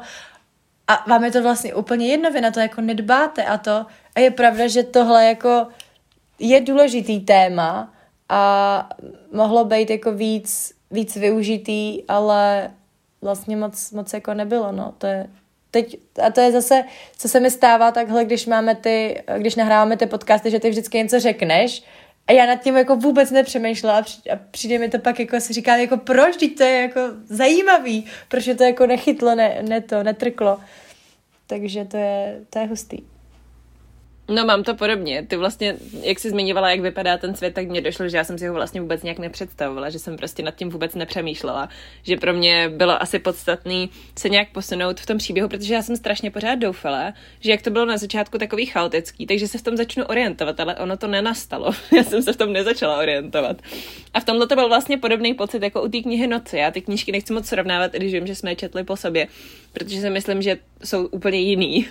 a 0.87 1.09
vám 1.09 1.23
je 1.23 1.31
to 1.31 1.41
vlastně 1.41 1.73
úplně 1.75 2.07
jedno, 2.07 2.31
vy 2.31 2.41
na 2.41 2.51
to 2.51 2.59
jako 2.59 2.81
nedbáte 2.81 3.45
a 3.45 3.57
to 3.57 3.85
a 4.15 4.19
je 4.19 4.31
pravda, 4.31 4.67
že 4.67 4.83
tohle 4.83 5.25
jako 5.25 5.67
je 6.39 6.61
důležitý 6.61 7.19
téma 7.19 7.93
a 8.29 8.89
mohlo 9.31 9.65
být 9.65 9.89
jako 9.89 10.11
víc, 10.11 10.73
víc 10.91 11.15
využitý, 11.15 12.03
ale 12.07 12.71
vlastně 13.21 13.57
moc, 13.57 13.91
moc 13.91 14.13
jako 14.13 14.33
nebylo, 14.33 14.71
no, 14.71 14.93
to 14.97 15.07
je, 15.07 15.27
teď, 15.71 15.97
a 16.25 16.31
to 16.31 16.41
je 16.41 16.51
zase, 16.51 16.83
co 17.17 17.29
se 17.29 17.39
mi 17.39 17.51
stává 17.51 17.91
takhle, 17.91 18.25
když 18.25 18.45
máme 18.45 18.75
ty, 18.75 19.23
když 19.37 19.55
nahráváme 19.55 19.97
ty 19.97 20.05
podcasty, 20.05 20.51
že 20.51 20.59
ty 20.59 20.69
vždycky 20.69 20.97
něco 20.97 21.19
řekneš 21.19 21.83
a 22.27 22.31
já 22.31 22.45
nad 22.45 22.55
tím 22.55 22.77
jako 22.77 22.95
vůbec 22.95 23.31
nepřemýšlela 23.31 23.97
a 23.97 24.35
přijde 24.51 24.79
mi 24.79 24.89
to 24.89 24.99
pak 24.99 25.19
jako 25.19 25.39
si 25.39 25.53
říkám, 25.53 25.79
jako 25.79 25.97
proč, 25.97 26.37
teď 26.37 26.57
to 26.57 26.63
je 26.63 26.81
jako 26.81 27.01
zajímavý, 27.25 28.05
proč 28.27 28.49
to 28.57 28.63
jako 28.63 28.87
nechytlo, 28.87 29.35
ne, 29.35 29.57
ne 29.61 29.81
to, 29.81 30.03
netrklo. 30.03 30.59
Takže 31.47 31.85
to 31.85 31.97
je, 31.97 32.39
to 32.49 32.59
je 32.59 32.67
hustý. 32.67 32.97
No 34.29 34.45
mám 34.45 34.63
to 34.63 34.75
podobně. 34.75 35.25
Ty 35.27 35.37
vlastně, 35.37 35.75
jak 36.01 36.19
jsi 36.19 36.29
zmiňovala, 36.29 36.69
jak 36.69 36.79
vypadá 36.79 37.17
ten 37.17 37.35
svět, 37.35 37.53
tak 37.53 37.67
mě 37.67 37.81
došlo, 37.81 38.09
že 38.09 38.17
já 38.17 38.23
jsem 38.23 38.37
si 38.37 38.47
ho 38.47 38.53
vlastně 38.53 38.81
vůbec 38.81 39.03
nějak 39.03 39.19
nepředstavovala, 39.19 39.89
že 39.89 39.99
jsem 39.99 40.17
prostě 40.17 40.43
nad 40.43 40.55
tím 40.55 40.69
vůbec 40.69 40.95
nepřemýšlela. 40.95 41.69
Že 42.03 42.17
pro 42.17 42.33
mě 42.33 42.69
bylo 42.69 43.01
asi 43.01 43.19
podstatný 43.19 43.89
se 44.19 44.29
nějak 44.29 44.51
posunout 44.51 44.99
v 44.99 45.05
tom 45.05 45.17
příběhu, 45.17 45.49
protože 45.49 45.73
já 45.73 45.81
jsem 45.81 45.95
strašně 45.95 46.31
pořád 46.31 46.55
doufala, 46.55 47.13
že 47.39 47.51
jak 47.51 47.61
to 47.61 47.69
bylo 47.69 47.85
na 47.85 47.97
začátku 47.97 48.37
takový 48.37 48.65
chaotický, 48.65 49.27
takže 49.27 49.47
se 49.47 49.57
v 49.57 49.61
tom 49.61 49.77
začnu 49.77 50.05
orientovat, 50.05 50.59
ale 50.59 50.75
ono 50.75 50.97
to 50.97 51.07
nenastalo. 51.07 51.71
Já 51.97 52.03
jsem 52.03 52.23
se 52.23 52.33
v 52.33 52.37
tom 52.37 52.53
nezačala 52.53 52.97
orientovat. 52.97 53.61
A 54.13 54.19
v 54.19 54.25
tomhle 54.25 54.47
to 54.47 54.55
byl 54.55 54.67
vlastně 54.67 54.97
podobný 54.97 55.33
pocit 55.33 55.63
jako 55.63 55.81
u 55.81 55.87
té 55.87 55.99
knihy 55.99 56.27
Noci. 56.27 56.57
Já 56.57 56.71
ty 56.71 56.81
knížky 56.81 57.11
nechci 57.11 57.33
moc 57.33 57.47
srovnávat, 57.47 57.95
i 57.95 57.97
když 57.97 58.13
vím, 58.13 58.27
že 58.27 58.35
jsme 58.35 58.51
je 58.51 58.55
četli 58.55 58.83
po 58.83 58.97
sobě, 58.97 59.27
protože 59.73 60.01
si 60.01 60.09
myslím, 60.09 60.41
že 60.41 60.57
jsou 60.83 61.05
úplně 61.05 61.39
jiný. 61.39 61.87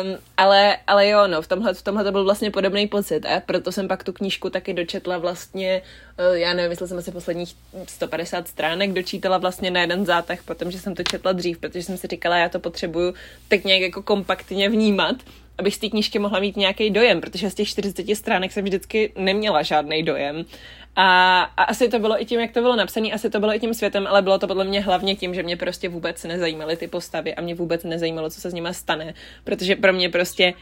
Um, 0.00 0.16
ale, 0.36 0.76
ale 0.86 1.08
jo, 1.08 1.26
no, 1.26 1.42
v 1.42 1.48
tomhle, 1.48 1.74
v 1.74 1.82
tomhle 1.82 2.04
to 2.04 2.12
byl 2.12 2.24
vlastně 2.24 2.50
podobný 2.50 2.86
pocit 2.86 3.26
a 3.26 3.40
proto 3.40 3.72
jsem 3.72 3.88
pak 3.88 4.04
tu 4.04 4.12
knížku 4.12 4.50
taky 4.50 4.74
dočetla 4.74 5.18
vlastně, 5.18 5.82
uh, 6.30 6.36
já 6.36 6.54
nevím, 6.54 6.70
jestli 6.70 6.88
jsem 6.88 6.98
asi 6.98 7.12
posledních 7.12 7.54
150 7.88 8.48
stránek 8.48 8.92
dočítala 8.92 9.38
vlastně 9.38 9.70
na 9.70 9.80
jeden 9.80 10.06
zátah, 10.06 10.42
potom, 10.42 10.70
že 10.70 10.78
jsem 10.78 10.94
to 10.94 11.02
četla 11.02 11.32
dřív, 11.32 11.58
protože 11.58 11.82
jsem 11.82 11.96
si 11.96 12.06
říkala, 12.06 12.36
já 12.36 12.48
to 12.48 12.60
potřebuju 12.60 13.14
tak 13.48 13.64
nějak 13.64 13.82
jako 13.82 14.02
kompaktně 14.02 14.68
vnímat, 14.68 15.16
abych 15.58 15.74
z 15.74 15.78
té 15.78 15.88
knížky 15.88 16.18
mohla 16.18 16.40
mít 16.40 16.56
nějaký 16.56 16.90
dojem, 16.90 17.20
protože 17.20 17.50
z 17.50 17.54
těch 17.54 17.68
40 17.68 18.14
stránek 18.14 18.52
jsem 18.52 18.64
vždycky 18.64 19.12
neměla 19.16 19.62
žádný 19.62 20.02
dojem. 20.02 20.44
A, 20.96 21.40
a 21.42 21.62
asi 21.62 21.88
to 21.88 21.98
bylo 21.98 22.22
i 22.22 22.24
tím, 22.24 22.40
jak 22.40 22.52
to 22.52 22.60
bylo 22.60 22.76
napsané, 22.76 23.12
asi 23.12 23.30
to 23.30 23.40
bylo 23.40 23.54
i 23.54 23.60
tím 23.60 23.74
světem, 23.74 24.06
ale 24.06 24.22
bylo 24.22 24.38
to 24.38 24.48
podle 24.48 24.64
mě 24.64 24.80
hlavně 24.80 25.16
tím, 25.16 25.34
že 25.34 25.42
mě 25.42 25.56
prostě 25.56 25.88
vůbec 25.88 26.24
nezajímaly 26.24 26.76
ty 26.76 26.88
postavy 26.88 27.34
a 27.34 27.40
mě 27.40 27.54
vůbec 27.54 27.84
nezajímalo, 27.84 28.30
co 28.30 28.40
se 28.40 28.50
s 28.50 28.54
nimi 28.54 28.68
stane, 28.72 29.14
protože 29.44 29.76
pro 29.76 29.92
mě 29.92 30.08
prostě 30.08 30.54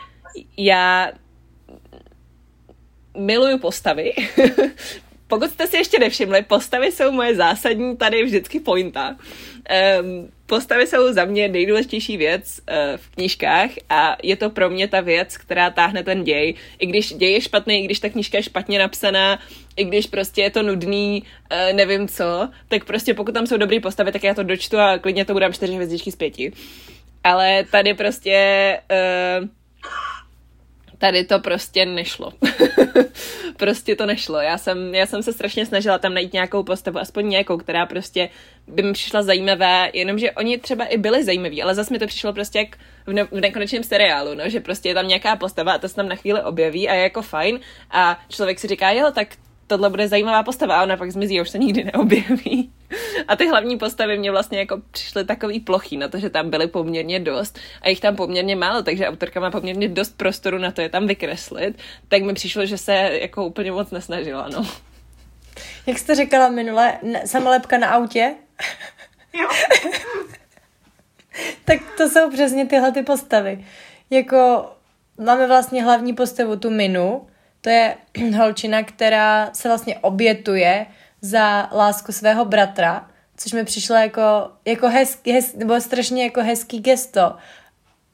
já 0.56 1.12
miluju 3.16 3.58
postavy. 3.58 4.12
Pokud 5.26 5.50
jste 5.50 5.66
si 5.66 5.76
ještě 5.76 5.98
nevšimli, 5.98 6.42
postavy 6.42 6.92
jsou 6.92 7.12
moje 7.12 7.36
zásadní 7.36 7.96
tady 7.96 8.24
vždycky 8.24 8.60
pointa. 8.60 9.16
Um, 10.00 10.30
postavy 10.50 10.86
jsou 10.86 11.12
za 11.12 11.24
mě 11.24 11.48
nejdůležitější 11.48 12.16
věc 12.16 12.60
uh, 12.60 12.96
v 12.96 13.08
knížkách 13.08 13.70
a 13.90 14.16
je 14.22 14.36
to 14.36 14.50
pro 14.50 14.70
mě 14.70 14.88
ta 14.88 15.00
věc, 15.00 15.36
která 15.36 15.70
táhne 15.70 16.02
ten 16.02 16.24
děj. 16.24 16.54
I 16.78 16.86
když 16.86 17.14
děj 17.14 17.32
je 17.32 17.40
špatný, 17.40 17.80
i 17.80 17.84
když 17.84 18.00
ta 18.00 18.08
knížka 18.08 18.38
je 18.38 18.42
špatně 18.42 18.78
napsaná, 18.78 19.38
i 19.76 19.84
když 19.84 20.06
prostě 20.06 20.42
je 20.42 20.50
to 20.50 20.62
nudný, 20.62 21.22
uh, 21.22 21.76
nevím 21.76 22.08
co, 22.08 22.48
tak 22.68 22.84
prostě 22.84 23.14
pokud 23.14 23.32
tam 23.32 23.46
jsou 23.46 23.56
dobré 23.56 23.80
postavy, 23.80 24.12
tak 24.12 24.24
já 24.24 24.34
to 24.34 24.42
dočtu 24.42 24.78
a 24.78 24.98
klidně 24.98 25.24
to 25.24 25.32
budám 25.32 25.52
čtyři 25.52 25.74
hvězdičky 25.74 26.12
z 26.12 26.16
pěti. 26.16 26.52
Ale 27.24 27.64
tady 27.70 27.94
prostě 27.94 28.36
uh, 29.40 29.48
tady 31.00 31.24
to 31.24 31.38
prostě 31.38 31.86
nešlo. 31.86 32.32
prostě 33.56 33.96
to 33.96 34.06
nešlo. 34.06 34.40
Já 34.40 34.58
jsem, 34.58 34.94
já 34.94 35.06
jsem 35.06 35.22
se 35.22 35.32
strašně 35.32 35.66
snažila 35.66 35.98
tam 35.98 36.14
najít 36.14 36.32
nějakou 36.32 36.62
postavu, 36.62 36.98
aspoň 36.98 37.28
nějakou, 37.28 37.56
která 37.56 37.86
prostě 37.86 38.28
by 38.66 38.82
mi 38.82 38.92
přišla 38.92 39.22
zajímavé, 39.22 39.90
jenomže 39.92 40.32
oni 40.32 40.58
třeba 40.58 40.84
i 40.84 40.98
byli 40.98 41.24
zajímaví, 41.24 41.62
ale 41.62 41.74
zase 41.74 41.92
mi 41.92 41.98
to 41.98 42.06
přišlo 42.06 42.32
prostě 42.32 42.58
jak 42.58 42.76
v, 43.06 43.12
ne- 43.12 43.24
v 43.24 43.40
nekonečném 43.40 43.82
seriálu, 43.82 44.34
no, 44.34 44.48
že 44.48 44.60
prostě 44.60 44.88
je 44.88 44.94
tam 44.94 45.08
nějaká 45.08 45.36
postava 45.36 45.72
a 45.72 45.78
to 45.78 45.88
se 45.88 45.96
tam 45.96 46.08
na 46.08 46.14
chvíli 46.14 46.42
objeví 46.42 46.88
a 46.88 46.94
je 46.94 47.02
jako 47.02 47.22
fajn 47.22 47.60
a 47.90 48.20
člověk 48.28 48.60
si 48.60 48.68
říká, 48.68 48.90
jo, 48.90 49.10
tak 49.14 49.28
tohle 49.70 49.90
bude 49.90 50.08
zajímavá 50.08 50.42
postava 50.42 50.76
a 50.76 50.82
ona 50.82 50.96
pak 50.96 51.12
zmizí 51.12 51.38
a 51.38 51.42
už 51.42 51.50
se 51.50 51.58
nikdy 51.58 51.84
neobjeví. 51.84 52.72
A 53.28 53.36
ty 53.36 53.48
hlavní 53.48 53.78
postavy 53.78 54.18
mě 54.18 54.30
vlastně 54.30 54.58
jako 54.58 54.80
přišly 54.90 55.24
takový 55.24 55.60
plochý 55.60 55.96
na 55.96 56.08
to, 56.08 56.18
že 56.18 56.30
tam 56.30 56.50
byly 56.50 56.66
poměrně 56.66 57.20
dost 57.20 57.58
a 57.82 57.88
jich 57.88 58.00
tam 58.00 58.16
poměrně 58.16 58.56
málo, 58.56 58.82
takže 58.82 59.08
autorka 59.08 59.40
má 59.40 59.50
poměrně 59.50 59.88
dost 59.88 60.16
prostoru 60.16 60.58
na 60.58 60.70
to 60.70 60.80
je 60.80 60.88
tam 60.88 61.06
vykreslit, 61.06 61.78
tak 62.08 62.22
mi 62.22 62.34
přišlo, 62.34 62.66
že 62.66 62.78
se 62.78 62.92
jako 63.22 63.46
úplně 63.46 63.72
moc 63.72 63.90
nesnažila, 63.90 64.48
no. 64.48 64.66
Jak 65.86 65.98
jste 65.98 66.14
říkala 66.14 66.48
minule, 66.48 66.98
samolepka 67.24 67.78
na 67.78 67.88
autě? 67.88 68.34
Jo. 69.32 69.44
tak 71.64 71.78
to 71.96 72.08
jsou 72.08 72.30
přesně 72.30 72.66
tyhle 72.66 72.92
ty 72.92 73.02
postavy. 73.02 73.64
Jako 74.10 74.70
máme 75.18 75.46
vlastně 75.46 75.84
hlavní 75.84 76.12
postavu 76.12 76.56
tu 76.56 76.70
Minu, 76.70 77.26
to 77.60 77.70
je 77.70 77.96
holčina, 78.36 78.82
která 78.82 79.50
se 79.52 79.68
vlastně 79.68 79.98
obětuje 79.98 80.86
za 81.22 81.70
lásku 81.72 82.12
svého 82.12 82.44
bratra, 82.44 83.10
což 83.36 83.52
mi 83.52 83.64
přišlo 83.64 83.96
jako, 83.96 84.50
jako 84.64 84.88
hezký, 84.88 85.32
hez, 85.32 85.54
nebo 85.54 85.80
strašně 85.80 86.24
jako 86.24 86.42
hezký 86.42 86.80
gesto. 86.80 87.36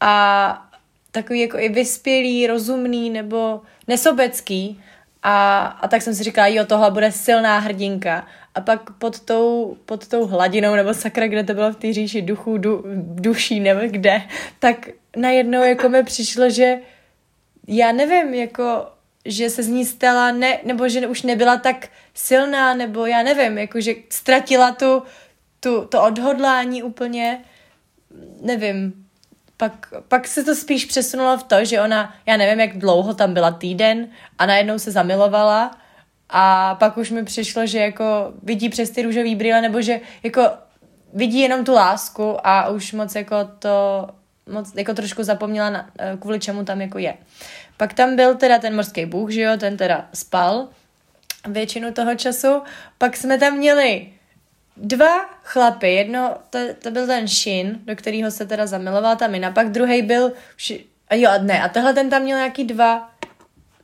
A 0.01 0.69
takový 1.11 1.41
jako 1.41 1.59
i 1.59 1.69
vyspělý, 1.69 2.47
rozumný 2.47 3.11
nebo 3.11 3.61
nesobecký. 3.89 4.83
A, 5.23 5.67
a 5.67 5.89
tak 5.89 6.03
jsem 6.03 6.15
si 6.15 6.23
říkala, 6.23 6.47
jo, 6.47 6.67
tohle 6.67 6.91
bude 6.91 7.13
silná 7.13 7.59
hrdinka. 7.59 8.27
A 8.55 8.61
pak 8.61 8.91
pod 8.91 9.21
tou, 9.21 9.77
pod 9.85 10.09
tou 10.09 10.27
hladinou, 10.27 10.75
nebo 10.75 10.95
sakra, 10.95 11.27
kde 11.27 11.45
to 11.45 11.55
bylo 11.55 11.73
v 11.73 11.77
té 11.77 11.93
říši 11.93 12.23
duchů, 12.23 12.59
du, 12.59 12.85
duší, 12.97 13.61
nebo 13.61 13.81
kde, 13.87 14.23
tak 14.59 14.89
najednou 15.17 15.63
jako 15.63 15.89
mi 15.89 16.05
přišlo, 16.05 16.51
že 16.51 16.79
já 17.69 17.93
nevím, 17.93 18.35
jako 18.35 18.87
že 19.27 19.51
se 19.51 19.63
z 19.63 19.69
ní 19.69 19.85
stala, 19.85 20.31
ne, 20.31 20.59
nebo 20.65 20.89
že 20.89 21.07
už 21.07 21.23
nebyla 21.23 21.57
tak 21.57 21.89
silná, 22.15 22.75
nebo 22.75 23.07
já 23.07 23.23
nevím, 23.23 23.59
jako 23.59 23.81
že 23.81 23.95
ztratila 24.11 24.73
tu, 24.73 25.03
tu, 25.61 25.85
to 25.85 26.03
odhodlání 26.03 26.83
úplně, 26.83 27.45
nevím. 28.41 29.07
Pak, 29.57 29.93
pak 30.09 30.29
se 30.29 30.45
to 30.45 30.55
spíš 30.55 30.85
přesunulo 30.85 31.39
v 31.39 31.43
to, 31.43 31.65
že 31.65 31.81
ona, 31.81 32.15
já 32.27 32.37
nevím, 32.37 32.61
jak 32.61 32.79
dlouho 32.79 33.15
tam 33.15 33.35
byla 33.35 33.51
týden 33.51 34.09
a 34.39 34.47
najednou 34.47 34.79
se 34.79 34.91
zamilovala 34.91 35.79
a 36.31 36.75
pak 36.75 36.97
už 36.97 37.11
mi 37.11 37.25
přišlo, 37.25 37.67
že 37.67 37.79
jako 37.79 38.33
vidí 38.43 38.69
přes 38.69 38.91
ty 38.91 39.03
růžový 39.03 39.35
brýle, 39.35 39.61
nebo 39.61 39.83
že 39.83 40.01
jako 40.23 40.51
vidí 41.13 41.41
jenom 41.41 41.65
tu 41.65 41.73
lásku 41.73 42.37
a 42.47 42.69
už 42.69 42.93
moc 42.93 43.15
jako 43.15 43.37
to, 43.59 44.09
moc 44.47 44.75
jako 44.75 44.95
trošku 44.95 45.23
zapomněla, 45.23 45.71
na, 45.71 45.91
kvůli 46.21 46.41
čemu 46.41 46.65
tam 46.65 46.81
jako 46.81 46.99
je. 46.99 47.15
Pak 47.77 47.95
tam 47.95 48.17
byl 48.17 48.35
teda 48.35 48.59
ten 48.59 48.75
morský 48.75 49.07
bůh, 49.07 49.31
že 49.31 49.41
jo, 49.41 49.57
ten 49.57 49.77
teda 49.77 50.09
spal 50.15 50.69
většinu 51.49 51.93
toho 51.93 52.15
času. 52.15 52.63
Pak 52.99 53.17
jsme 53.17 53.39
tam 53.39 53.57
měli 53.57 54.09
dva 54.77 55.25
chlapy, 55.43 55.95
jedno, 55.95 56.37
to, 56.51 56.59
to 56.83 56.91
byl 56.91 57.07
ten 57.07 57.29
Shin, 57.29 57.79
do 57.85 57.97
kterého 57.97 58.31
se 58.31 58.47
teda 58.47 58.67
zamilovala 58.67 59.17
ta 59.17 59.27
Mina, 59.27 59.51
pak 59.51 59.71
druhý 59.71 60.03
byl, 60.03 60.33
a 61.09 61.15
jo, 61.15 61.31
ne, 61.41 61.63
a 61.63 61.69
tohle 61.69 61.95
ten 61.95 62.11
tam 62.11 62.23
měl 62.23 62.39
nějaký 62.39 62.65
dva, 62.65 63.11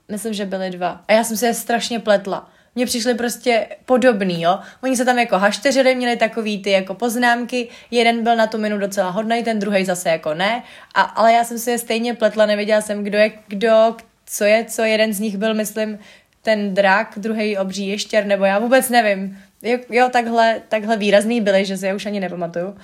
myslím, 0.08 0.34
že 0.34 0.44
byly 0.44 0.70
dva. 0.70 1.00
A 1.08 1.12
já 1.12 1.24
jsem 1.24 1.36
se 1.36 1.46
je 1.46 1.54
strašně 1.54 1.98
pletla 1.98 2.51
mně 2.74 2.86
přišly 2.86 3.14
prostě 3.14 3.66
podobný, 3.84 4.42
jo. 4.42 4.58
Oni 4.82 4.96
se 4.96 5.04
tam 5.04 5.18
jako 5.18 5.38
hašteřili, 5.38 5.94
měli 5.94 6.16
takový 6.16 6.62
ty 6.62 6.70
jako 6.70 6.94
poznámky, 6.94 7.68
jeden 7.90 8.22
byl 8.22 8.36
na 8.36 8.46
tu 8.46 8.58
minu 8.58 8.78
docela 8.78 9.10
hodný, 9.10 9.42
ten 9.42 9.58
druhý 9.58 9.84
zase 9.84 10.08
jako 10.08 10.34
ne, 10.34 10.62
a, 10.94 11.02
ale 11.02 11.32
já 11.32 11.44
jsem 11.44 11.58
si 11.58 11.70
je 11.70 11.78
stejně 11.78 12.14
pletla, 12.14 12.46
nevěděla 12.46 12.80
jsem, 12.80 13.04
kdo 13.04 13.18
je 13.18 13.32
kdo, 13.48 13.96
co 14.26 14.44
je 14.44 14.64
co, 14.64 14.82
jeden 14.82 15.12
z 15.12 15.20
nich 15.20 15.36
byl, 15.36 15.54
myslím, 15.54 15.98
ten 16.42 16.74
drak, 16.74 17.12
druhý 17.16 17.58
obří 17.58 17.88
ještěr, 17.88 18.26
nebo 18.26 18.44
já 18.44 18.58
vůbec 18.58 18.88
nevím. 18.88 19.38
Jo, 19.62 19.78
jo 19.90 20.08
takhle, 20.12 20.62
takhle 20.68 20.96
výrazný 20.96 21.40
byly, 21.40 21.64
že 21.64 21.76
si 21.76 21.86
je 21.86 21.94
už 21.94 22.06
ani 22.06 22.20
nepamatuju. 22.20 22.76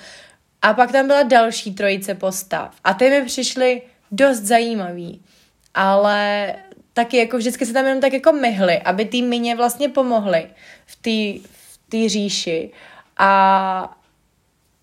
A 0.61 0.73
pak 0.73 0.91
tam 0.91 1.07
byla 1.07 1.23
další 1.23 1.73
trojice 1.73 2.15
postav. 2.15 2.75
A 2.83 2.93
ty 2.93 3.09
mi 3.09 3.25
přišly 3.25 3.81
dost 4.11 4.39
zajímavý. 4.39 5.21
Ale 5.73 6.55
taky 6.93 7.17
jako 7.17 7.37
vždycky 7.37 7.65
se 7.65 7.73
tam 7.73 7.85
jenom 7.85 8.01
tak 8.01 8.13
jako 8.13 8.31
myhly, 8.31 8.79
aby 8.79 9.05
ty 9.05 9.21
mině 9.21 9.55
vlastně 9.55 9.89
pomohly 9.89 10.47
v 10.85 10.95
té 10.95 11.49
v 11.51 11.79
tý 11.89 12.09
říši. 12.09 12.71
A 13.17 13.95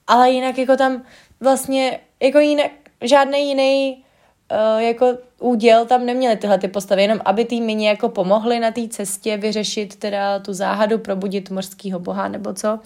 ale 0.07 0.31
jinak 0.31 0.59
jako 0.59 0.77
tam 0.77 1.03
vlastně 1.41 2.01
jako 2.23 2.39
jinak, 2.39 2.71
žádný 3.01 3.49
jiný 3.49 4.05
uh, 4.53 4.83
jako 4.83 5.19
úděl 5.39 5.87
tam 5.87 6.07
neměli 6.07 6.37
tyhle 6.37 6.59
ty 6.59 6.69
postavy, 6.69 7.03
jenom 7.03 7.21
aby 7.25 7.45
ty 7.45 7.61
mině 7.61 7.89
jako 7.89 8.09
pomohly 8.09 8.61
na 8.61 8.71
té 8.71 8.89
cestě 8.89 9.37
vyřešit 9.37 9.97
teda 9.97 10.39
tu 10.39 10.53
záhadu, 10.53 10.99
probudit 10.99 11.51
mořského 11.51 11.99
boha 11.99 12.29
nebo 12.29 12.55
co. 12.55 12.81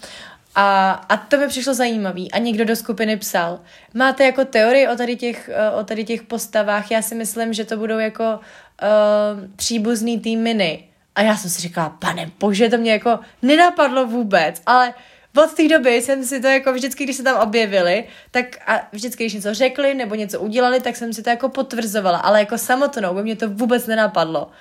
A, 0.55 0.91
a 1.09 1.17
to 1.17 1.37
mi 1.37 1.47
přišlo 1.47 1.73
zajímavý. 1.73 2.31
A 2.31 2.37
někdo 2.37 2.65
do 2.65 2.75
skupiny 2.75 3.17
psal, 3.17 3.59
máte 3.93 4.25
jako 4.25 4.45
teorii 4.45 4.87
o 4.87 4.95
tady 4.95 5.15
těch, 5.15 5.49
uh, 5.73 5.79
o 5.79 5.83
tady 5.83 6.03
těch 6.03 6.23
postavách? 6.23 6.91
Já 6.91 7.01
si 7.01 7.15
myslím, 7.15 7.53
že 7.53 7.65
to 7.65 7.77
budou 7.77 7.99
jako 7.99 8.39
uh, 8.81 9.49
příbuzný 9.55 10.19
týminy. 10.19 10.87
A 11.15 11.21
já 11.21 11.37
jsem 11.37 11.49
si 11.49 11.61
říkala, 11.61 11.89
pane 11.89 12.31
bože, 12.39 12.69
to 12.69 12.77
mě 12.77 12.91
jako 12.91 13.19
nenapadlo 13.41 14.07
vůbec, 14.07 14.61
ale 14.65 14.93
od 15.37 15.53
té 15.53 15.67
doby 15.67 16.01
jsem 16.01 16.23
si 16.23 16.41
to 16.41 16.47
jako 16.47 16.73
vždycky, 16.73 17.03
když 17.03 17.15
se 17.15 17.23
tam 17.23 17.41
objevili, 17.41 18.07
tak 18.31 18.45
a 18.67 18.87
vždycky, 18.91 19.23
když 19.23 19.33
něco 19.33 19.53
řekli 19.53 19.93
nebo 19.93 20.15
něco 20.15 20.39
udělali, 20.39 20.79
tak 20.79 20.95
jsem 20.95 21.13
si 21.13 21.23
to 21.23 21.29
jako 21.29 21.49
potvrzovala, 21.49 22.17
ale 22.17 22.39
jako 22.39 22.57
samotnou 22.57 23.13
by 23.13 23.23
mě 23.23 23.35
to 23.35 23.49
vůbec 23.49 23.87
nenapadlo. 23.87 24.51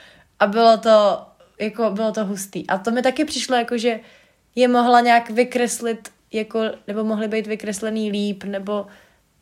A 0.40 0.46
bylo 0.46 0.76
to, 0.78 1.26
jako 1.61 1.90
bylo 1.90 2.12
to 2.12 2.24
hustý. 2.24 2.66
A 2.66 2.78
to 2.78 2.90
mi 2.90 3.02
taky 3.02 3.24
přišlo 3.24 3.56
jako, 3.56 3.78
že 3.78 4.00
je 4.54 4.68
mohla 4.68 5.00
nějak 5.00 5.30
vykreslit, 5.30 6.09
jako, 6.33 6.61
nebo 6.87 7.04
mohly 7.04 7.28
být 7.28 7.46
vykreslený 7.46 8.11
líp, 8.11 8.44
nebo 8.44 8.87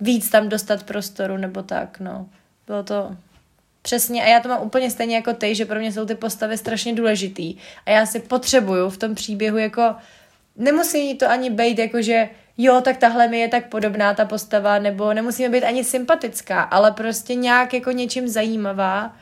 víc 0.01 0.31
tam 0.31 0.49
dostat 0.49 0.83
prostoru, 0.83 1.37
nebo 1.37 1.63
tak, 1.63 2.01
no. 2.01 2.29
Bylo 2.67 2.83
to, 2.83 3.17
Přesně, 3.83 4.25
a 4.25 4.29
já 4.29 4.41
to 4.41 4.49
mám 4.49 4.63
úplně 4.63 4.91
stejně 4.91 5.17
jako 5.17 5.33
ty, 5.33 5.55
že 5.55 5.65
pro 5.65 5.79
mě 5.79 5.93
jsou 5.93 6.05
ty 6.05 6.15
postavy 6.15 6.59
strašně 6.59 6.95
důležitý. 6.95 7.57
A 7.87 7.91
já 7.91 8.07
si 8.07 8.21
potřebuju 8.21 8.91
v 8.91 8.97
tom 8.97 9.15
příběhu 9.15 9.59
jako, 9.59 9.95
nemusí 10.57 11.15
to 11.15 11.31
ani 11.31 11.51
být 11.51 11.79
jako, 11.79 12.03
že 12.03 12.29
jo, 12.59 12.81
tak 12.81 12.97
tahle 12.97 13.29
mi 13.29 13.39
je 13.39 13.49
tak 13.49 13.69
podobná 13.69 14.15
ta 14.15 14.25
postava, 14.25 14.79
nebo 14.79 15.15
nemusíme 15.15 15.49
být 15.49 15.65
ani 15.65 15.85
sympatická, 15.85 16.63
ale 16.63 16.93
prostě 16.93 17.35
nějak 17.35 17.75
jako 17.75 17.91
něčím 17.91 18.29
zajímavá, 18.29 19.17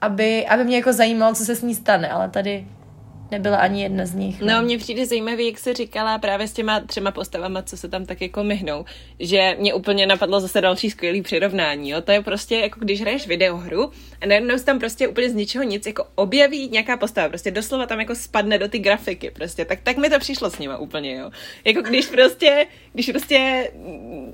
aby, 0.00 0.46
aby 0.46 0.64
mě 0.64 0.76
jako 0.76 0.92
zajímalo, 0.92 1.34
co 1.34 1.44
se 1.44 1.56
s 1.56 1.62
ní 1.62 1.74
stane, 1.74 2.08
ale 2.08 2.30
tady 2.30 2.66
nebyla 3.30 3.56
ani 3.56 3.82
jedna 3.82 4.06
z 4.06 4.14
nich. 4.14 4.40
No, 4.40 4.46
no 4.46 4.62
mně 4.62 4.78
přijde 4.78 5.06
zajímavý, 5.06 5.46
jak 5.46 5.58
se 5.58 5.74
říkala 5.74 6.18
právě 6.18 6.48
s 6.48 6.52
těma 6.52 6.80
třema 6.80 7.10
postavama, 7.10 7.62
co 7.62 7.76
se 7.76 7.88
tam 7.88 8.06
tak 8.06 8.20
jako 8.20 8.44
myhnou, 8.44 8.84
že 9.20 9.56
mě 9.58 9.74
úplně 9.74 10.06
napadlo 10.06 10.40
zase 10.40 10.60
další 10.60 10.90
skvělý 10.90 11.22
přirovnání, 11.22 11.90
jo? 11.90 12.00
to 12.00 12.12
je 12.12 12.22
prostě 12.22 12.56
jako 12.56 12.80
když 12.80 13.00
hraješ 13.00 13.26
videohru 13.26 13.90
a 14.20 14.26
najednou 14.26 14.58
se 14.58 14.64
tam 14.64 14.78
prostě 14.78 15.08
úplně 15.08 15.30
z 15.30 15.34
ničeho 15.34 15.64
nic 15.64 15.86
jako 15.86 16.06
objeví 16.14 16.68
nějaká 16.68 16.96
postava, 16.96 17.28
prostě 17.28 17.50
doslova 17.50 17.86
tam 17.86 18.00
jako 18.00 18.14
spadne 18.14 18.58
do 18.58 18.68
ty 18.68 18.78
grafiky, 18.78 19.30
prostě, 19.30 19.64
tak, 19.64 19.80
tak 19.82 19.96
mi 19.96 20.10
to 20.10 20.18
přišlo 20.18 20.50
s 20.50 20.58
nima 20.58 20.78
úplně, 20.78 21.16
jo. 21.16 21.30
Jako 21.64 21.82
když 21.82 22.06
prostě, 22.06 22.66
když 22.92 23.10
prostě 23.10 23.70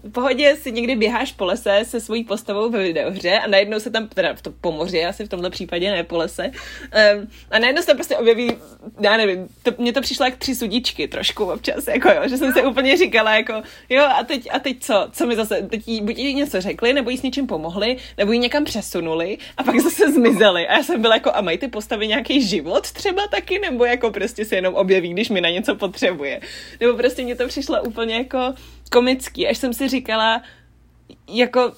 v 0.03 0.11
pohodě 0.11 0.57
si 0.57 0.73
někdy 0.73 0.97
běháš 0.97 1.33
po 1.33 1.45
lese 1.45 1.81
se 1.85 2.01
svojí 2.01 2.25
postavou 2.25 2.71
ve 2.71 2.83
videohře 2.83 3.39
a 3.39 3.47
najednou 3.47 3.81
se 3.81 3.91
tam, 3.91 4.09
teda 4.09 4.35
v 4.35 4.43
to 4.43 4.51
po 4.51 4.73
moři, 4.73 5.05
asi 5.05 5.25
v 5.25 5.29
tomhle 5.29 5.51
případě 5.51 5.91
ne 5.91 6.05
po 6.05 6.17
lese, 6.17 6.45
um, 6.45 7.29
a 7.51 7.59
najednou 7.59 7.83
se 7.83 7.87
tam 7.87 7.97
prostě 7.97 8.17
objeví 8.17 8.57
já 9.01 9.17
nevím, 9.17 9.49
to, 9.63 9.71
mně 9.79 9.93
to 9.93 10.01
přišlo 10.01 10.25
jak 10.25 10.37
tři 10.37 10.55
sudičky 10.55 11.09
trošku 11.09 11.45
občas, 11.45 11.87
jako 11.87 12.09
jo, 12.09 12.29
že 12.29 12.37
jsem 12.37 12.53
si 12.53 12.65
úplně 12.65 12.97
říkala, 12.97 13.35
jako 13.37 13.53
jo, 13.89 14.05
a 14.05 14.25
teď, 14.25 14.49
a 14.53 14.59
teď 14.59 14.77
co, 14.81 15.09
co 15.13 15.27
mi 15.27 15.37
zase, 15.37 15.63
teď 15.63 15.89
jí, 15.89 16.01
buď 16.01 16.19
jí 16.19 16.35
něco 16.35 16.61
řekli, 16.61 16.93
nebo 16.93 17.11
jí 17.11 17.19
s 17.19 17.23
něčím 17.23 17.47
pomohli, 17.47 17.97
nebo 18.19 18.33
jí 18.33 18.39
někam 18.39 18.65
přesunuli 18.65 19.39
a 19.57 19.63
pak 19.63 19.81
zase 19.81 20.13
zmizeli. 20.13 20.69
A 20.69 20.77
já 20.77 20.83
jsem 20.83 21.01
byla 21.01 21.15
jako, 21.15 21.31
a 21.35 21.41
mají 21.41 21.59
ty 21.59 21.69
postavy 21.69 22.09
nějaký 22.09 22.43
život 22.43 22.93
třeba 22.93 23.27
taky, 23.27 23.59
nebo 23.59 23.85
jako 23.85 24.11
prostě 24.11 24.45
se 24.45 24.55
jenom 24.55 24.75
objeví, 24.75 25.13
když 25.13 25.29
mi 25.29 25.41
na 25.41 25.49
něco 25.49 25.75
potřebuje. 25.75 26.41
Nebo 26.81 26.97
prostě 26.97 27.23
mně 27.23 27.37
to 27.37 27.49
přišlo 27.49 27.83
úplně 27.83 28.15
jako 28.15 28.55
komický, 28.93 29.49
až 29.49 29.59
jsem 29.59 29.75
si 29.75 29.89
říkala, 29.89 30.43
jako 31.29 31.73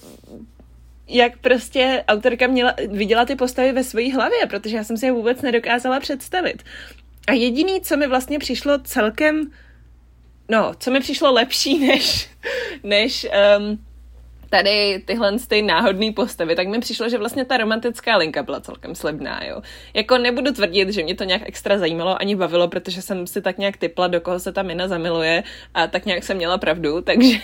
jak 1.09 1.39
prostě 1.39 2.05
autorka 2.09 2.47
měla, 2.47 2.75
viděla 2.89 3.25
ty 3.25 3.37
postavy 3.37 3.73
ve 3.73 3.85
své 3.85 4.13
hlavě, 4.13 4.47
protože 4.47 4.77
já 4.77 4.85
jsem 4.85 4.97
si 4.97 5.07
je 5.07 5.13
vůbec 5.13 5.43
nedokázala 5.43 6.01
představit. 6.01 6.63
A 7.29 7.33
jediný, 7.33 7.81
co 7.81 7.97
mi 7.97 8.07
vlastně 8.07 8.39
přišlo 8.39 8.79
celkem, 8.79 9.51
no, 10.49 10.73
co 10.79 10.91
mi 10.91 11.01
přišlo 11.01 11.33
lepší 11.33 11.79
než, 11.87 12.31
než 12.83 13.27
um, 13.59 13.79
tady 14.51 15.03
tyhle 15.05 15.39
ty 15.49 15.63
náhodné 15.63 16.13
postavy, 16.13 16.57
tak 16.57 16.69
mi 16.69 16.81
přišlo, 16.81 17.09
že 17.09 17.19
vlastně 17.19 17.45
ta 17.45 17.57
romantická 17.57 18.17
linka 18.17 18.43
byla 18.43 18.61
celkem 18.61 18.95
slibná, 18.95 19.45
jo. 19.45 19.63
Jako 19.95 20.19
nebudu 20.19 20.53
tvrdit, 20.53 20.89
že 20.89 21.03
mě 21.03 21.15
to 21.15 21.25
nějak 21.25 21.43
extra 21.47 21.79
zajímalo 21.79 22.21
ani 22.21 22.37
bavilo, 22.37 22.69
protože 22.69 23.03
jsem 23.03 23.27
si 23.27 23.43
tak 23.43 23.59
nějak 23.59 23.77
typla, 23.77 24.07
do 24.07 24.21
koho 24.21 24.41
se 24.41 24.53
ta 24.53 24.63
Mina 24.63 24.89
zamiluje 24.89 25.43
a 25.75 25.87
tak 25.87 26.07
nějak 26.07 26.25
jsem 26.25 26.37
měla 26.37 26.59
pravdu, 26.59 27.01
takže 27.03 27.39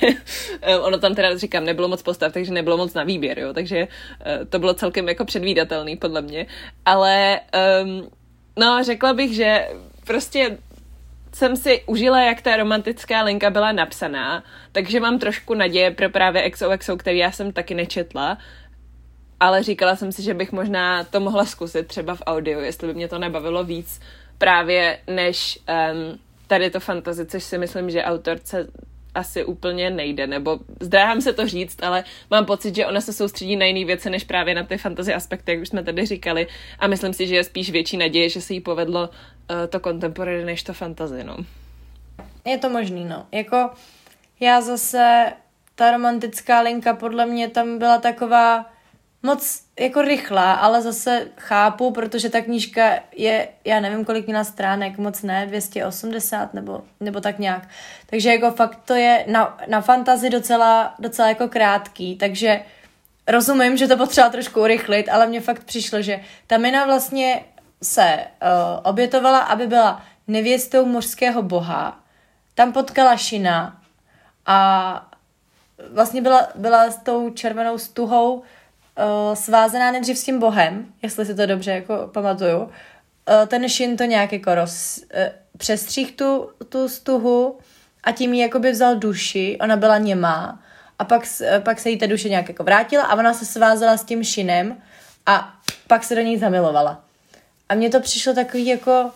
eh, 0.63 0.79
ono 0.79 0.99
tam 0.99 1.15
teda 1.15 1.37
říkám, 1.37 1.65
nebylo 1.65 1.89
moc 1.89 2.03
postav, 2.03 2.33
takže 2.33 2.53
nebylo 2.53 2.77
moc 2.77 2.95
na 2.95 3.05
výběr, 3.05 3.39
jo, 3.39 3.53
takže 3.53 3.89
eh, 4.25 4.45
to 4.45 4.59
bylo 4.59 4.75
celkem 4.75 5.09
jako 5.09 5.25
předvídatelný 5.25 5.97
podle 5.97 6.23
mě, 6.23 6.47
ale 6.85 7.41
um, 7.83 8.09
no, 8.57 8.85
řekla 8.85 9.13
bych, 9.15 9.35
že 9.35 9.69
prostě 10.07 10.59
jsem 11.35 11.57
si 11.57 11.83
užila, 11.87 12.21
jak 12.21 12.43
ta 12.43 12.57
romantická 12.57 13.23
linka 13.23 13.51
byla 13.51 13.73
napsaná, 13.73 14.45
takže 14.73 15.01
mám 15.01 15.19
trošku 15.19 15.55
naděje 15.55 15.91
pro 15.91 16.11
právě 16.11 16.51
XOXO, 16.51 16.97
který 16.97 17.19
já 17.19 17.33
jsem 17.33 17.53
taky 17.53 17.75
nečetla, 17.75 18.39
ale 19.41 19.63
říkala 19.63 19.97
jsem 19.97 20.13
si, 20.13 20.23
že 20.23 20.35
bych 20.35 20.53
možná 20.53 21.05
to 21.05 21.21
mohla 21.21 21.45
zkusit 21.45 21.87
třeba 21.87 22.15
v 22.15 22.23
audio, 22.27 22.61
jestli 22.61 22.89
by 22.89 22.95
mě 22.95 23.09
to 23.09 23.19
nebavilo 23.19 23.65
víc 23.65 24.01
právě 24.39 24.99
než 25.07 25.59
um, 25.69 26.19
tady 26.47 26.71
to 26.71 26.81
fantazy, 26.81 27.27
což 27.27 27.45
si 27.45 27.59
myslím, 27.59 27.91
že 27.91 28.05
autorce 28.05 28.67
asi 29.15 29.45
úplně 29.45 29.91
nejde, 29.91 30.27
nebo 30.27 30.59
zdráhám 30.81 31.21
se 31.21 31.33
to 31.33 31.49
říct, 31.49 31.83
ale 31.83 32.05
mám 32.31 32.47
pocit, 32.47 32.75
že 32.75 32.87
ona 32.87 33.01
se 33.01 33.13
soustředí 33.13 33.57
na 33.57 33.67
jiné 33.67 33.85
věci, 33.85 34.11
než 34.11 34.25
právě 34.25 34.55
na 34.55 34.63
ty 34.63 34.79
fantasy 34.79 35.15
aspekty, 35.15 35.53
jak 35.53 35.61
už 35.61 35.69
jsme 35.69 35.83
tady 35.83 36.07
říkali 36.07 36.47
a 36.79 36.87
myslím 36.87 37.13
si, 37.13 37.27
že 37.27 37.37
je 37.37 37.45
spíš 37.45 37.71
větší 37.71 37.97
naděje, 37.97 38.29
že 38.29 38.41
se 38.41 38.55
jí 38.55 38.61
povedlo 38.61 39.01
uh, 39.01 39.57
to 39.69 39.81
contemporary, 39.81 40.45
než 40.45 40.63
to 40.63 40.73
fantasy, 40.73 41.25
no. 41.25 41.37
Je 42.45 42.59
to 42.59 42.71
možný, 42.71 43.05
no. 43.05 43.27
Jako 43.33 43.71
já 44.41 44.61
zase, 44.61 45.33
ta 45.75 45.91
romantická 45.91 46.61
linka 46.61 46.95
podle 46.95 47.27
mě 47.27 47.49
tam 47.49 47.79
byla 47.79 47.99
taková 47.99 48.74
moc 49.25 49.61
jako 49.81 50.03
rychlá, 50.03 50.53
ale 50.53 50.83
zase 50.83 51.29
chápu, 51.37 51.91
protože 51.91 52.31
ta 52.31 52.41
knížka 52.41 52.95
je, 53.17 53.49
já 53.65 53.81
nevím, 53.81 54.05
kolik 54.05 54.27
měla 54.27 54.45
stránek, 54.45 54.99
moc 54.99 55.23
ne, 55.23 55.47
280 55.47 56.55
nebo, 56.55 56.83
nebo 57.01 57.21
tak 57.21 57.39
nějak. 57.39 57.69
Takže 58.07 58.31
jako 58.31 58.51
fakt 58.51 58.81
to 58.85 58.95
je 58.95 59.25
na, 59.29 59.59
na 59.69 59.81
fantazi 59.81 60.31
docela, 60.31 60.95
docela 60.99 61.29
jako 61.29 61.49
krátký, 61.49 62.17
takže 62.17 62.65
rozumím, 63.27 63.77
že 63.77 63.89
to 63.89 63.97
potřeba 63.97 64.29
trošku 64.29 64.61
urychlit, 64.61 65.09
ale 65.09 65.27
mně 65.27 65.41
fakt 65.41 65.65
přišlo, 65.65 66.03
že 66.03 66.21
ta 66.47 66.59
Mina 66.59 66.85
vlastně 66.85 67.45
se 67.83 68.19
uh, 68.19 68.81
obětovala, 68.83 69.39
aby 69.39 69.67
byla 69.67 70.03
nevěstou 70.29 70.87
mořského 70.87 71.43
boha, 71.43 72.01
tam 72.55 72.73
potkala 72.73 73.17
Šina 73.17 73.81
a 74.47 75.11
vlastně 75.93 76.23
byla, 76.23 76.49
byla 76.55 76.91
s 76.91 76.97
tou 76.97 77.31
červenou 77.31 77.79
stuhou 77.79 78.43
uh, 78.99 79.35
svázaná 79.35 79.91
nejdřív 79.91 80.19
s 80.19 80.25
tím 80.25 80.39
bohem, 80.39 80.87
jestli 81.03 81.27
si 81.27 81.35
to 81.35 81.47
dobře 81.47 81.71
jako 81.71 82.11
pamatuju. 82.13 82.59
Uh, 82.59 82.69
ten 83.47 83.69
Shin 83.69 83.97
to 83.97 84.05
nějak 84.05 84.33
jako 84.33 84.55
roz, 84.55 84.99
uh, 84.99 85.21
přestřih 85.59 86.13
tu, 86.13 86.51
tu 86.69 86.89
stuhu 86.89 87.59
a 88.05 88.13
tím 88.13 88.35
jí 88.35 88.41
jakoby 88.41 88.73
vzal 88.73 88.97
duši, 88.97 89.59
ona 89.61 89.77
byla 89.77 89.99
němá 89.99 90.63
a 90.99 91.05
pak, 91.05 91.23
pak 91.59 91.81
se 91.81 91.91
jí 91.91 91.99
ta 91.99 92.07
duše 92.07 92.29
nějak 92.29 92.49
jako 92.49 92.65
vrátila 92.65 93.05
a 93.05 93.15
ona 93.15 93.35
se 93.35 93.45
svázala 93.45 93.97
s 93.97 94.05
tím 94.05 94.25
Shinem 94.25 94.77
a 95.27 95.55
pak 95.87 96.05
se 96.05 96.15
do 96.15 96.21
něj 96.21 96.39
zamilovala. 96.39 97.05
A 97.69 97.75
mně 97.75 97.91
to 97.91 98.01
přišlo 98.01 98.35
takový 98.35 98.67
jako 98.67 99.11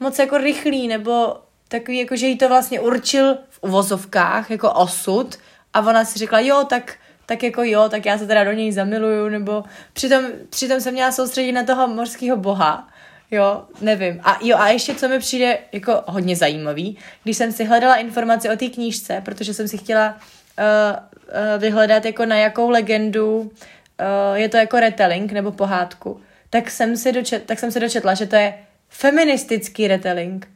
moc 0.00 0.18
jako 0.18 0.38
rychlý, 0.38 0.88
nebo 0.88 1.36
takový 1.68 1.98
jako, 1.98 2.16
že 2.16 2.26
jí 2.26 2.38
to 2.38 2.48
vlastně 2.48 2.80
určil 2.80 3.38
v 3.50 3.58
uvozovkách 3.60 4.50
jako 4.50 4.72
osud 4.72 5.38
a 5.72 5.80
ona 5.80 6.04
si 6.04 6.18
řekla, 6.18 6.40
jo, 6.40 6.64
tak 6.68 6.94
tak 7.30 7.42
jako 7.42 7.62
jo, 7.62 7.88
tak 7.88 8.06
já 8.06 8.18
se 8.18 8.26
teda 8.26 8.44
do 8.44 8.52
něj 8.52 8.72
zamiluju, 8.72 9.28
nebo 9.28 9.64
přitom, 9.92 10.24
přitom 10.50 10.80
jsem 10.80 10.92
měla 10.92 11.12
soustředit 11.12 11.52
na 11.52 11.64
toho 11.64 11.88
mořského 11.88 12.36
boha, 12.36 12.88
jo, 13.30 13.64
nevím. 13.80 14.20
A 14.24 14.38
jo, 14.42 14.56
a 14.56 14.68
ještě 14.68 14.94
co 14.94 15.08
mi 15.08 15.18
přijde 15.18 15.58
jako 15.72 16.02
hodně 16.06 16.36
zajímavý, 16.36 16.98
když 17.22 17.36
jsem 17.36 17.52
si 17.52 17.64
hledala 17.64 17.96
informaci 17.96 18.50
o 18.50 18.56
té 18.56 18.68
knížce, 18.68 19.22
protože 19.24 19.54
jsem 19.54 19.68
si 19.68 19.78
chtěla 19.78 20.08
uh, 20.08 20.14
uh, 20.16 21.60
vyhledat 21.60 22.04
jako 22.04 22.26
na 22.26 22.36
jakou 22.36 22.70
legendu 22.70 23.40
uh, 23.40 23.50
je 24.34 24.48
to 24.48 24.56
jako 24.56 24.80
retelling 24.80 25.32
nebo 25.32 25.52
pohádku, 25.52 26.20
tak 26.50 26.70
jsem, 26.70 26.96
si 26.96 27.12
dočet, 27.12 27.44
tak 27.44 27.58
jsem 27.58 27.70
se 27.70 27.80
dočetla, 27.80 28.14
že 28.14 28.26
to 28.26 28.36
je 28.36 28.54
feministický 28.88 29.88
retelling. 29.88 30.48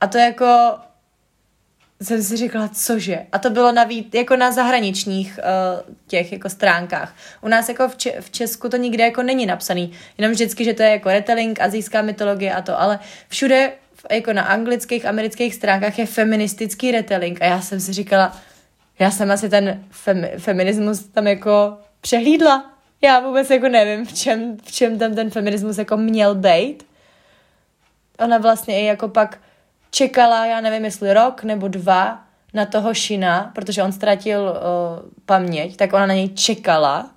A 0.00 0.06
to 0.06 0.18
jako 0.18 0.74
jsem 2.02 2.22
si 2.22 2.36
říkala, 2.36 2.68
cože? 2.68 3.26
A 3.32 3.38
to 3.38 3.50
bylo 3.50 3.72
navíc 3.72 4.14
jako 4.14 4.36
na 4.36 4.52
zahraničních 4.52 5.38
uh, 5.38 5.94
těch 6.06 6.32
jako 6.32 6.48
stránkách. 6.48 7.14
U 7.40 7.48
nás 7.48 7.68
jako 7.68 7.88
v, 7.88 7.96
Če- 7.96 8.20
v 8.20 8.30
Česku 8.30 8.68
to 8.68 8.76
nikde 8.76 9.04
jako 9.04 9.22
není 9.22 9.46
napsaný, 9.46 9.92
jenom 10.18 10.32
vždycky, 10.32 10.64
že 10.64 10.74
to 10.74 10.82
je 10.82 10.90
jako 10.90 11.08
retelling, 11.08 11.60
azijská 11.60 12.02
mytologie 12.02 12.54
a 12.54 12.62
to, 12.62 12.80
ale 12.80 12.98
všude 13.28 13.72
jako 14.10 14.32
na 14.32 14.42
anglických, 14.42 15.06
amerických 15.06 15.54
stránkách 15.54 15.98
je 15.98 16.06
feministický 16.06 16.92
retelling 16.92 17.42
a 17.42 17.44
já 17.44 17.60
jsem 17.60 17.80
si 17.80 17.92
říkala, 17.92 18.36
já 18.98 19.10
jsem 19.10 19.30
asi 19.30 19.48
ten 19.48 19.84
femi- 20.06 20.38
feminismus 20.38 21.04
tam 21.04 21.26
jako 21.26 21.78
přehlídla. 22.00 22.72
Já 23.04 23.20
vůbec 23.20 23.50
jako 23.50 23.68
nevím, 23.68 24.06
v 24.06 24.12
čem, 24.12 24.56
v 24.64 24.72
čem 24.72 24.98
tam 24.98 25.14
ten 25.14 25.30
feminismus 25.30 25.78
jako 25.78 25.96
měl 25.96 26.34
být. 26.34 26.86
Ona 28.18 28.38
vlastně 28.38 28.80
i 28.80 28.84
jako 28.84 29.08
pak 29.08 29.38
čekala, 29.92 30.46
já 30.46 30.60
nevím, 30.60 30.84
jestli 30.84 31.14
rok 31.14 31.44
nebo 31.44 31.68
dva 31.68 32.24
na 32.54 32.66
toho 32.66 32.94
Šina, 32.94 33.50
protože 33.54 33.82
on 33.82 33.92
ztratil 33.92 34.40
uh, 34.40 35.10
paměť, 35.26 35.76
tak 35.76 35.92
ona 35.92 36.06
na 36.06 36.14
něj 36.14 36.28
čekala. 36.28 37.10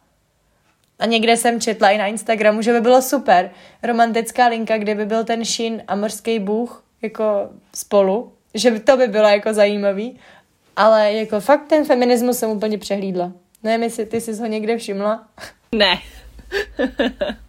A 0.99 1.05
někde 1.05 1.37
jsem 1.37 1.61
četla 1.61 1.89
i 1.89 1.97
na 1.97 2.07
Instagramu, 2.07 2.61
že 2.61 2.73
by 2.73 2.81
bylo 2.81 3.01
super. 3.01 3.49
Romantická 3.83 4.47
linka, 4.47 4.77
kde 4.77 4.95
by 4.95 5.05
byl 5.05 5.23
ten 5.23 5.45
Šin 5.45 5.83
a 5.87 5.95
morský 5.95 6.39
bůh 6.39 6.83
jako 7.01 7.49
spolu. 7.75 8.33
Že 8.53 8.71
by 8.71 8.79
to 8.79 8.97
by 8.97 9.07
bylo 9.07 9.27
jako 9.27 9.53
zajímavý. 9.53 10.19
Ale 10.75 11.13
jako 11.13 11.39
fakt 11.39 11.67
ten 11.67 11.85
feminismus 11.85 12.37
jsem 12.37 12.49
úplně 12.49 12.77
přehlídla. 12.77 13.31
Nevím, 13.63 13.83
jestli 13.83 14.05
ty 14.05 14.21
jsi 14.21 14.35
ho 14.35 14.45
někde 14.45 14.77
všimla. 14.77 15.27
Ne. 15.71 15.99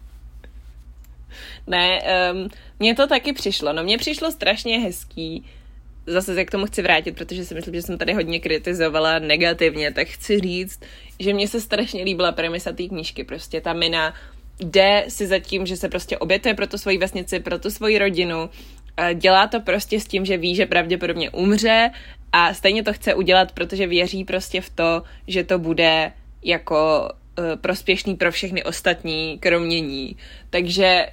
ne, 1.67 2.01
um, 2.33 2.49
mně 2.79 2.95
to 2.95 3.07
taky 3.07 3.33
přišlo. 3.33 3.73
No 3.73 3.83
mně 3.83 3.97
přišlo 3.97 4.31
strašně 4.31 4.79
hezký, 4.79 5.45
zase 6.07 6.35
se 6.35 6.45
k 6.45 6.51
tomu 6.51 6.65
chci 6.65 6.81
vrátit, 6.81 7.15
protože 7.15 7.45
si 7.45 7.55
myslím, 7.55 7.75
že 7.75 7.81
jsem 7.81 7.97
tady 7.97 8.13
hodně 8.13 8.39
kritizovala 8.39 9.19
negativně, 9.19 9.93
tak 9.93 10.07
chci 10.07 10.39
říct, 10.39 10.79
že 11.19 11.33
mně 11.33 11.47
se 11.47 11.61
strašně 11.61 12.03
líbila 12.03 12.31
premisa 12.31 12.71
té 12.71 12.83
knížky. 12.83 13.23
Prostě 13.23 13.61
ta 13.61 13.73
mina 13.73 14.13
jde 14.59 15.05
si 15.07 15.27
za 15.27 15.39
tím, 15.39 15.65
že 15.65 15.77
se 15.77 15.89
prostě 15.89 16.17
obětuje 16.17 16.53
pro 16.53 16.67
tu 16.67 16.77
svoji 16.77 16.97
vesnici, 16.97 17.39
pro 17.39 17.59
tu 17.59 17.71
svoji 17.71 17.99
rodinu, 17.99 18.49
dělá 19.13 19.47
to 19.47 19.59
prostě 19.59 19.99
s 19.99 20.07
tím, 20.07 20.25
že 20.25 20.37
ví, 20.37 20.55
že 20.55 20.65
pravděpodobně 20.65 21.29
umře 21.29 21.89
a 22.31 22.53
stejně 22.53 22.83
to 22.83 22.93
chce 22.93 23.13
udělat, 23.13 23.51
protože 23.51 23.87
věří 23.87 24.23
prostě 24.23 24.61
v 24.61 24.69
to, 24.69 25.03
že 25.27 25.43
to 25.43 25.59
bude 25.59 26.11
jako 26.43 27.09
uh, 27.39 27.45
prospěšný 27.55 28.15
pro 28.15 28.31
všechny 28.31 28.63
ostatní, 28.63 29.37
kromě 29.39 29.79
ní. 29.79 30.17
Takže 30.49 31.05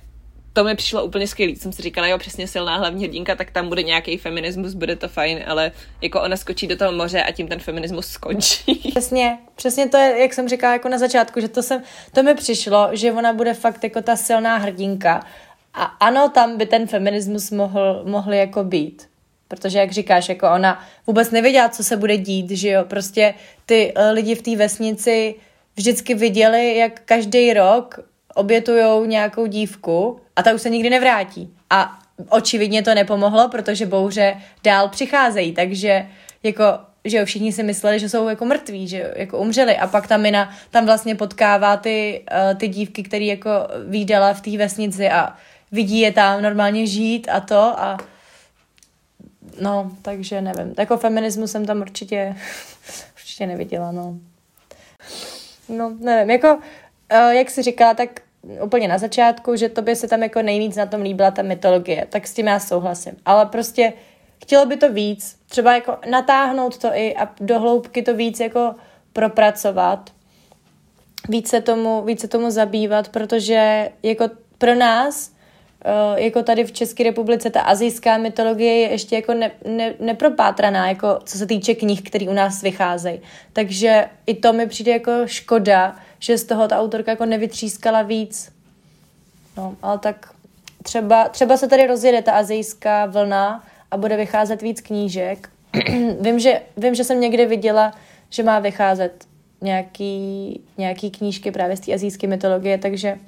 to 0.54 0.64
mi 0.64 0.74
přišlo 0.74 1.04
úplně 1.04 1.26
skvělý. 1.28 1.56
Jsem 1.56 1.72
si 1.72 1.82
říkala, 1.82 2.06
jo, 2.06 2.18
přesně 2.18 2.48
silná 2.48 2.76
hlavní 2.76 3.04
hrdinka, 3.04 3.34
tak 3.34 3.50
tam 3.50 3.68
bude 3.68 3.82
nějaký 3.82 4.16
feminismus, 4.16 4.74
bude 4.74 4.96
to 4.96 5.08
fajn, 5.08 5.44
ale 5.46 5.72
jako 6.00 6.22
ona 6.22 6.36
skočí 6.36 6.66
do 6.66 6.76
toho 6.76 6.92
moře 6.92 7.22
a 7.22 7.32
tím 7.32 7.48
ten 7.48 7.58
feminismus 7.58 8.06
skončí. 8.06 8.74
Přesně, 8.90 9.38
přesně 9.54 9.88
to 9.88 9.96
je, 9.96 10.18
jak 10.20 10.34
jsem 10.34 10.48
říkala 10.48 10.72
jako 10.72 10.88
na 10.88 10.98
začátku, 10.98 11.40
že 11.40 11.48
to, 11.48 11.62
jsem, 11.62 11.82
to 12.12 12.22
mi 12.22 12.34
přišlo, 12.34 12.88
že 12.92 13.12
ona 13.12 13.32
bude 13.32 13.54
fakt 13.54 13.84
jako 13.84 14.02
ta 14.02 14.16
silná 14.16 14.56
hrdinka. 14.56 15.26
A 15.74 15.84
ano, 15.84 16.28
tam 16.28 16.58
by 16.58 16.66
ten 16.66 16.86
feminismus 16.86 17.50
mohl, 17.50 18.02
mohl 18.06 18.32
jako 18.32 18.64
být. 18.64 19.08
Protože, 19.48 19.78
jak 19.78 19.92
říkáš, 19.92 20.28
jako 20.28 20.50
ona 20.50 20.84
vůbec 21.06 21.30
nevěděla, 21.30 21.68
co 21.68 21.84
se 21.84 21.96
bude 21.96 22.16
dít, 22.16 22.50
že 22.50 22.68
jo, 22.68 22.84
prostě 22.84 23.34
ty 23.66 23.92
uh, 23.96 24.02
lidi 24.12 24.34
v 24.34 24.42
té 24.42 24.56
vesnici 24.56 25.34
vždycky 25.76 26.14
viděli, 26.14 26.76
jak 26.76 27.00
každý 27.04 27.54
rok 27.54 28.13
obětujou 28.34 29.04
nějakou 29.04 29.46
dívku 29.46 30.20
a 30.36 30.42
ta 30.42 30.54
už 30.54 30.62
se 30.62 30.70
nikdy 30.70 30.90
nevrátí. 30.90 31.54
A 31.70 31.98
očividně 32.28 32.82
to 32.82 32.94
nepomohlo, 32.94 33.48
protože 33.48 33.86
bouře 33.86 34.36
dál 34.64 34.88
přicházejí, 34.88 35.52
takže 35.52 36.06
jako 36.42 36.64
že 37.04 37.16
jo, 37.16 37.24
všichni 37.24 37.52
si 37.52 37.62
mysleli, 37.62 37.98
že 37.98 38.08
jsou 38.08 38.28
jako 38.28 38.44
mrtví, 38.44 38.88
že 38.88 39.14
jako 39.16 39.38
umřeli 39.38 39.76
a 39.76 39.86
pak 39.86 40.06
ta 40.06 40.16
mina 40.16 40.50
tam 40.70 40.86
vlastně 40.86 41.14
potkává 41.14 41.76
ty, 41.76 42.24
uh, 42.32 42.58
ty 42.58 42.68
dívky, 42.68 43.02
které 43.02 43.24
jako 43.24 43.50
výdala 43.88 44.34
v 44.34 44.40
té 44.40 44.58
vesnici 44.58 45.08
a 45.10 45.36
vidí 45.72 46.00
je 46.00 46.12
tam 46.12 46.42
normálně 46.42 46.86
žít 46.86 47.28
a 47.28 47.40
to 47.40 47.60
a 47.60 47.98
no, 49.60 49.92
takže 50.02 50.40
nevím. 50.40 50.74
Jako 50.78 50.96
feminismus 50.96 51.50
jsem 51.50 51.66
tam 51.66 51.80
určitě 51.80 52.36
určitě 53.16 53.46
neviděla, 53.46 53.92
no. 53.92 54.14
No, 55.68 55.96
nevím, 56.00 56.30
jako 56.30 56.54
uh, 56.54 57.30
jak 57.30 57.50
jsi 57.50 57.62
říkala, 57.62 57.94
tak 57.94 58.20
úplně 58.62 58.88
na 58.88 58.98
začátku, 58.98 59.56
že 59.56 59.68
to 59.68 59.82
by 59.82 59.96
se 59.96 60.08
tam 60.08 60.22
jako 60.22 60.42
nejvíc 60.42 60.76
na 60.76 60.86
tom 60.86 61.02
líbila 61.02 61.30
ta 61.30 61.42
mytologie, 61.42 62.06
tak 62.10 62.26
s 62.26 62.34
tím 62.34 62.46
já 62.46 62.60
souhlasím. 62.60 63.12
Ale 63.26 63.46
prostě 63.46 63.92
chtělo 64.42 64.66
by 64.66 64.76
to 64.76 64.92
víc, 64.92 65.36
třeba 65.48 65.74
jako 65.74 65.96
natáhnout 66.10 66.78
to 66.78 66.88
i 66.92 67.14
a 67.14 67.28
do 67.40 67.58
hloubky 67.58 68.02
to 68.02 68.14
víc 68.14 68.40
jako 68.40 68.74
propracovat, 69.12 70.10
více 71.28 71.60
tomu, 71.60 72.02
více 72.02 72.28
tomu 72.28 72.50
zabývat, 72.50 73.08
protože 73.08 73.88
jako 74.02 74.30
pro 74.58 74.74
nás, 74.74 75.32
eh, 75.84 76.22
jako 76.22 76.42
tady 76.42 76.64
v 76.64 76.72
České 76.72 77.04
republice, 77.04 77.50
ta 77.50 77.60
azijská 77.60 78.18
mytologie 78.18 78.74
je 78.74 78.90
ještě 78.90 79.14
jako 79.16 79.34
ne, 79.34 79.50
ne, 79.66 79.94
nepropátraná, 80.00 80.88
jako 80.88 81.18
co 81.24 81.38
se 81.38 81.46
týče 81.46 81.74
knih, 81.74 82.02
které 82.02 82.28
u 82.28 82.32
nás 82.32 82.62
vycházejí. 82.62 83.20
Takže 83.52 84.08
i 84.26 84.34
to 84.34 84.52
mi 84.52 84.66
přijde 84.66 84.92
jako 84.92 85.12
škoda, 85.26 85.96
že 86.24 86.38
z 86.38 86.44
toho 86.44 86.68
ta 86.68 86.80
autorka 86.80 87.10
jako 87.10 87.26
nevytřískala 87.26 88.02
víc. 88.02 88.52
No, 89.56 89.76
ale 89.82 89.98
tak 89.98 90.34
třeba, 90.82 91.28
třeba 91.28 91.56
se 91.56 91.68
tady 91.68 91.86
rozjede 91.86 92.22
ta 92.22 92.32
azijská 92.32 93.06
vlna 93.06 93.64
a 93.90 93.96
bude 93.96 94.16
vycházet 94.16 94.62
víc 94.62 94.80
knížek. 94.80 95.50
vím, 96.20 96.38
že, 96.38 96.62
vím, 96.76 96.94
že 96.94 97.04
jsem 97.04 97.20
někde 97.20 97.46
viděla, 97.46 97.92
že 98.30 98.42
má 98.42 98.58
vycházet 98.58 99.24
nějaký, 99.60 100.60
nějaký 100.78 101.10
knížky 101.10 101.50
právě 101.50 101.76
z 101.76 101.80
té 101.80 101.94
azijské 101.94 102.26
mytologie, 102.26 102.78
takže 102.78 103.18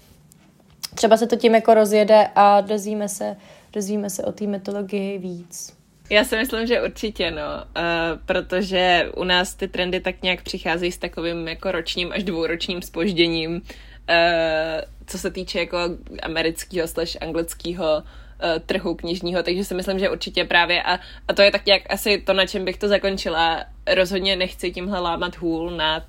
třeba 0.94 1.16
se 1.16 1.26
to 1.26 1.36
tím 1.36 1.54
jako 1.54 1.74
rozjede 1.74 2.28
a 2.34 2.60
dozvíme 2.60 3.08
se, 3.08 3.36
dozvíme 3.72 4.10
se 4.10 4.24
o 4.24 4.32
té 4.32 4.46
mytologii 4.46 5.18
víc. 5.18 5.75
Já 6.10 6.24
si 6.24 6.36
myslím, 6.36 6.66
že 6.66 6.82
určitě, 6.82 7.30
no, 7.30 7.40
uh, 7.42 7.82
protože 8.26 9.10
u 9.16 9.24
nás 9.24 9.54
ty 9.54 9.68
trendy 9.68 10.00
tak 10.00 10.22
nějak 10.22 10.42
přicházejí 10.42 10.92
s 10.92 10.98
takovým 10.98 11.48
jako 11.48 11.72
ročním 11.72 12.12
až 12.12 12.24
dvouročním 12.24 12.82
spožděním, 12.82 13.52
uh, 13.52 13.60
co 15.06 15.18
se 15.18 15.30
týče 15.30 15.58
jako 15.58 15.78
amerického 16.22 16.88
slash 16.88 17.16
anglického 17.20 17.96
uh, 17.96 18.58
trhu 18.66 18.94
knižního, 18.94 19.42
takže 19.42 19.64
si 19.64 19.74
myslím, 19.74 19.98
že 19.98 20.10
určitě 20.10 20.44
právě 20.44 20.82
a, 20.82 20.98
a 21.28 21.32
to 21.34 21.42
je 21.42 21.50
tak 21.50 21.66
nějak 21.66 21.82
asi 21.90 22.18
to, 22.18 22.32
na 22.32 22.46
čem 22.46 22.64
bych 22.64 22.76
to 22.76 22.88
zakončila. 22.88 23.64
Rozhodně 23.94 24.36
nechci 24.36 24.70
tímhle 24.70 25.00
lámat 25.00 25.36
hůl 25.36 25.70
nad 25.70 26.02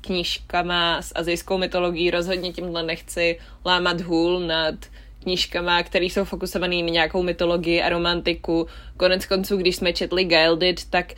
knížkama 0.00 1.02
s 1.02 1.12
azijskou 1.14 1.58
mytologií, 1.58 2.10
rozhodně 2.10 2.52
tímhle 2.52 2.82
nechci 2.82 3.38
lámat 3.64 4.00
hůl 4.00 4.40
nad 4.40 4.74
knížkama, 5.22 5.82
které 5.82 6.04
jsou 6.04 6.24
fokusované 6.24 6.82
na 6.82 6.88
nějakou 6.88 7.22
mytologii 7.22 7.82
a 7.82 7.88
romantiku. 7.88 8.66
Konec 8.96 9.26
konců, 9.26 9.56
když 9.56 9.76
jsme 9.76 9.92
četli 9.92 10.24
Gilded, 10.24 10.84
tak 10.90 11.14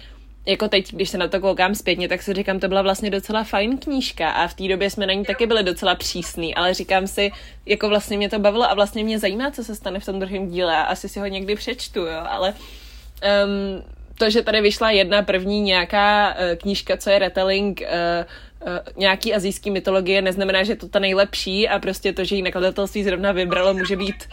jako 0.47 0.69
teď, 0.69 0.93
když 0.93 1.11
se 1.11 1.19
na 1.19 1.29
to 1.29 1.40
koukám 1.40 1.75
zpětně, 1.75 2.09
tak 2.09 2.23
si 2.23 2.35
říkám, 2.35 2.61
to 2.61 2.69
byla 2.69 2.83
vlastně 2.83 3.11
docela 3.11 3.45
fajn 3.45 3.79
knížka 3.79 4.31
a 4.31 4.47
v 4.47 4.55
té 4.55 4.69
době 4.69 4.90
jsme 4.90 5.07
na 5.07 5.12
ní 5.12 5.25
taky 5.25 5.47
byli 5.47 5.62
docela 5.62 5.95
přísný, 5.95 6.55
ale 6.55 6.75
říkám 6.75 7.07
si, 7.07 7.33
jako 7.67 7.88
vlastně 7.88 8.17
mě 8.17 8.31
to 8.31 8.38
bavilo 8.38 8.71
a 8.71 8.75
vlastně 8.75 9.05
mě 9.05 9.19
zajímá, 9.19 9.51
co 9.51 9.64
se 9.64 9.75
stane 9.75 10.01
v 10.01 10.07
tom 10.07 10.21
druhém 10.21 10.49
díle 10.49 10.77
a 10.77 10.83
asi 10.83 11.09
si 11.09 11.21
ho 11.21 11.27
někdy 11.27 11.55
přečtu, 11.55 12.01
jo, 12.01 12.21
ale 12.29 12.55
um, 12.55 13.83
to, 14.19 14.31
že 14.31 14.43
tady 14.43 14.61
vyšla 14.61 14.90
jedna 14.90 15.23
první 15.23 15.61
nějaká 15.61 16.35
uh, 16.35 16.57
knížka, 16.57 16.97
co 16.97 17.11
je 17.11 17.19
retelling 17.19 17.81
uh, 17.81 17.87
nějaký 18.96 19.35
azijský 19.35 19.70
mytologie, 19.70 20.22
neznamená, 20.22 20.62
že 20.62 20.72
je 20.72 20.77
to 20.77 20.88
ta 20.88 20.98
nejlepší 20.98 21.68
a 21.68 21.79
prostě 21.79 22.12
to, 22.12 22.24
že 22.24 22.37
ji 22.37 22.42
nakladatelství 22.42 23.05
zrovna 23.05 23.33
vybralo, 23.33 23.74
může 23.74 23.96
být 23.96 24.29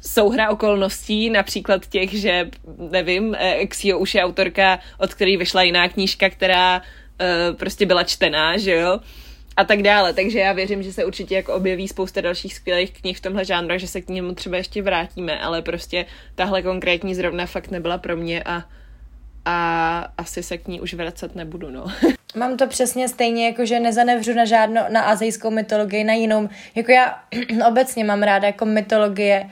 souhra 0.00 0.50
okolností, 0.50 1.30
například 1.30 1.86
těch, 1.86 2.14
že, 2.14 2.50
nevím, 2.90 3.36
Xio 3.68 3.98
už 3.98 4.14
je 4.14 4.24
autorka, 4.24 4.78
od 4.98 5.14
který 5.14 5.36
vyšla 5.36 5.62
jiná 5.62 5.88
knížka, 5.88 6.30
která 6.30 6.80
uh, 6.80 7.56
prostě 7.56 7.86
byla 7.86 8.04
čtená, 8.04 8.56
že 8.56 8.74
jo, 8.74 9.00
a 9.56 9.64
tak 9.64 9.82
dále. 9.82 10.12
Takže 10.12 10.38
já 10.38 10.52
věřím, 10.52 10.82
že 10.82 10.92
se 10.92 11.04
určitě 11.04 11.34
jako 11.34 11.54
objeví 11.54 11.88
spousta 11.88 12.20
dalších 12.20 12.54
skvělých 12.54 12.92
knih 12.92 13.18
v 13.18 13.20
tomhle 13.20 13.44
žánru, 13.44 13.78
že 13.78 13.86
se 13.86 14.00
k 14.00 14.08
němu 14.08 14.34
třeba 14.34 14.56
ještě 14.56 14.82
vrátíme, 14.82 15.40
ale 15.40 15.62
prostě 15.62 16.06
tahle 16.34 16.62
konkrétní 16.62 17.14
zrovna 17.14 17.46
fakt 17.46 17.70
nebyla 17.70 17.98
pro 17.98 18.16
mě 18.16 18.42
a 18.42 18.64
a 19.44 19.98
asi 20.18 20.42
se 20.42 20.58
k 20.58 20.68
ní 20.68 20.80
už 20.80 20.94
vracet 20.94 21.34
nebudu, 21.34 21.70
no. 21.70 21.84
Mám 22.34 22.56
to 22.56 22.66
přesně 22.66 23.08
stejně, 23.08 23.46
jako 23.46 23.66
že 23.66 23.80
nezanevřu 23.80 24.34
na 24.34 24.44
žádnou, 24.44 24.80
na 24.88 25.02
azijskou 25.02 25.50
mytologii, 25.50 26.04
na 26.04 26.12
jinou. 26.12 26.48
Jako 26.74 26.92
já 26.92 27.22
obecně 27.68 28.04
mám 28.04 28.22
ráda 28.22 28.46
jako 28.46 28.64
mytologie, 28.64 29.50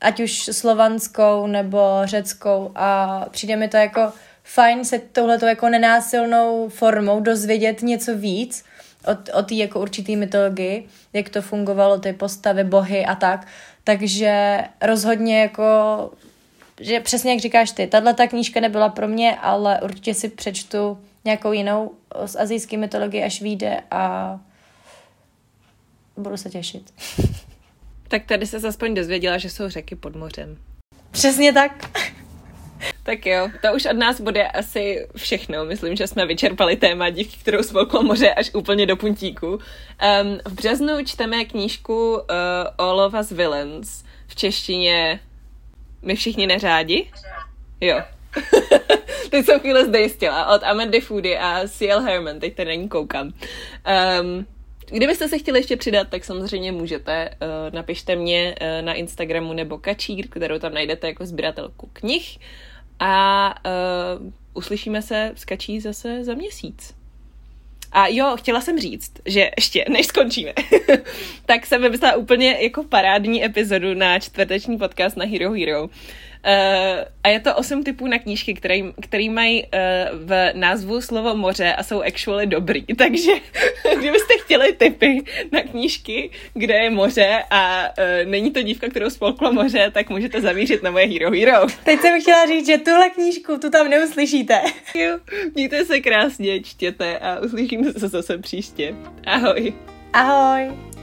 ať 0.00 0.20
už 0.20 0.42
slovanskou 0.52 1.46
nebo 1.46 1.78
řeckou 2.04 2.72
a 2.74 3.20
přijde 3.30 3.56
mi 3.56 3.68
to 3.68 3.76
jako 3.76 4.12
fajn 4.44 4.84
se 4.84 4.98
touhletou 4.98 5.46
jako 5.46 5.68
nenásilnou 5.68 6.68
formou 6.68 7.20
dozvědět 7.20 7.82
něco 7.82 8.16
víc 8.16 8.64
o, 9.06 9.38
o 9.38 9.42
té 9.42 9.54
jako 9.54 9.80
určitý 9.80 10.16
mytologii, 10.16 10.86
jak 11.12 11.28
to 11.28 11.42
fungovalo, 11.42 11.98
ty 11.98 12.12
postavy, 12.12 12.64
bohy 12.64 13.06
a 13.06 13.14
tak. 13.14 13.46
Takže 13.84 14.58
rozhodně 14.82 15.40
jako 15.40 15.64
že 16.80 17.00
přesně 17.00 17.30
jak 17.30 17.40
říkáš 17.40 17.70
ty, 17.70 17.86
tahle 17.86 18.14
ta 18.14 18.26
knížka 18.26 18.60
nebyla 18.60 18.88
pro 18.88 19.08
mě, 19.08 19.36
ale 19.36 19.80
určitě 19.82 20.14
si 20.14 20.28
přečtu 20.28 20.98
nějakou 21.24 21.52
jinou 21.52 21.92
z 22.26 22.36
azijské 22.36 22.76
mytologie, 22.76 23.24
až 23.24 23.42
vyjde 23.42 23.80
a 23.90 24.40
budu 26.16 26.36
se 26.36 26.50
těšit. 26.50 26.94
Tak 28.08 28.24
tady 28.24 28.46
se 28.46 28.68
aspoň 28.68 28.94
dozvěděla, 28.94 29.38
že 29.38 29.50
jsou 29.50 29.68
řeky 29.68 29.94
pod 29.96 30.16
mořem. 30.16 30.56
Přesně 31.10 31.52
tak. 31.52 31.90
Tak 33.02 33.26
jo, 33.26 33.48
to 33.62 33.74
už 33.74 33.86
od 33.86 33.96
nás 33.96 34.20
bude 34.20 34.46
asi 34.48 35.06
všechno. 35.16 35.64
Myslím, 35.64 35.96
že 35.96 36.06
jsme 36.06 36.26
vyčerpali 36.26 36.76
téma, 36.76 37.10
díky 37.10 37.36
kterou 37.36 37.62
spolklo 37.62 38.02
moře 38.02 38.34
až 38.34 38.50
úplně 38.54 38.86
do 38.86 38.96
puntíku. 38.96 39.46
Um, 39.46 39.58
v 40.44 40.52
březnu 40.52 41.04
čteme 41.04 41.44
knížku 41.44 42.14
uh, 42.14 42.20
All 42.78 43.00
of 43.00 43.14
Us 43.20 43.30
Villains, 43.30 44.04
v 44.26 44.36
češtině 44.36 45.20
My 46.02 46.16
všichni 46.16 46.46
neřádi? 46.46 47.10
Jo. 47.80 48.00
teď 49.30 49.44
jsem 49.44 49.60
chvíli 49.60 49.84
zdejistila. 49.84 50.54
Od 50.54 50.62
Amandy 50.62 51.00
Foody 51.00 51.38
a 51.38 51.68
C.L. 51.68 52.00
Herman, 52.00 52.40
teď 52.40 52.54
tady 52.54 52.68
není 52.68 52.88
koukám. 52.88 53.32
Um, 54.20 54.46
Kdybyste 54.90 55.28
se 55.28 55.38
chtěli 55.38 55.58
ještě 55.58 55.76
přidat, 55.76 56.08
tak 56.08 56.24
samozřejmě 56.24 56.72
můžete. 56.72 57.30
Uh, 57.30 57.74
napište 57.74 58.16
mě 58.16 58.54
uh, 58.60 58.86
na 58.86 58.94
Instagramu 58.94 59.52
nebo 59.52 59.78
Kačír, 59.78 60.28
kterou 60.28 60.58
tam 60.58 60.74
najdete 60.74 61.06
jako 61.06 61.26
sběratelku 61.26 61.90
knih. 61.92 62.38
A 62.98 63.54
uh, 64.20 64.32
uslyšíme 64.54 65.02
se 65.02 65.32
s 65.36 65.44
Kačí 65.44 65.80
zase 65.80 66.24
za 66.24 66.34
měsíc. 66.34 66.94
A 67.92 68.06
jo, 68.06 68.36
chtěla 68.36 68.60
jsem 68.60 68.78
říct, 68.78 69.12
že 69.26 69.50
ještě, 69.56 69.84
než 69.88 70.06
skončíme, 70.06 70.52
tak 71.46 71.66
jsem 71.66 71.82
vymyslela 71.82 72.16
úplně 72.16 72.56
jako 72.60 72.84
parádní 72.84 73.44
epizodu 73.44 73.94
na 73.94 74.18
čtvrteční 74.18 74.78
podcast 74.78 75.16
na 75.16 75.26
Hero 75.26 75.52
Hero. 75.52 75.88
A 77.24 77.28
je 77.28 77.40
to 77.40 77.54
osm 77.54 77.82
typů 77.82 78.06
na 78.06 78.18
knížky, 78.18 78.54
který, 78.54 78.84
který 79.00 79.28
mají 79.28 79.62
uh, 79.62 79.68
v 80.26 80.50
názvu 80.54 81.00
slovo 81.00 81.36
moře 81.36 81.72
a 81.72 81.82
jsou 81.82 82.02
actually 82.02 82.46
dobrý. 82.46 82.84
Takže 82.96 83.32
kdybyste 83.98 84.34
chtěli 84.44 84.72
typy 84.72 85.24
na 85.52 85.60
knížky, 85.62 86.30
kde 86.54 86.74
je 86.74 86.90
moře 86.90 87.42
a 87.50 87.88
uh, 87.98 88.30
není 88.30 88.50
to 88.50 88.62
dívka, 88.62 88.88
kterou 88.88 89.10
spolklo 89.10 89.52
moře, 89.52 89.90
tak 89.94 90.10
můžete 90.10 90.40
zamířit 90.40 90.82
na 90.82 90.90
moje 90.90 91.06
Hero 91.06 91.30
Hero. 91.30 91.66
Teď 91.84 92.00
jsem 92.00 92.20
chtěla 92.20 92.46
říct, 92.46 92.66
že 92.66 92.78
tuhle 92.78 93.10
knížku 93.10 93.58
tu 93.58 93.70
tam 93.70 93.90
neuslyšíte. 93.90 94.60
Jo, 94.94 95.18
mějte 95.54 95.84
se 95.84 96.00
krásně, 96.00 96.62
čtěte 96.62 97.18
a 97.18 97.40
uslyšíme 97.40 97.92
se 97.92 98.08
zase 98.08 98.38
příště. 98.38 98.94
Ahoj. 99.26 99.74
Ahoj. 100.12 100.95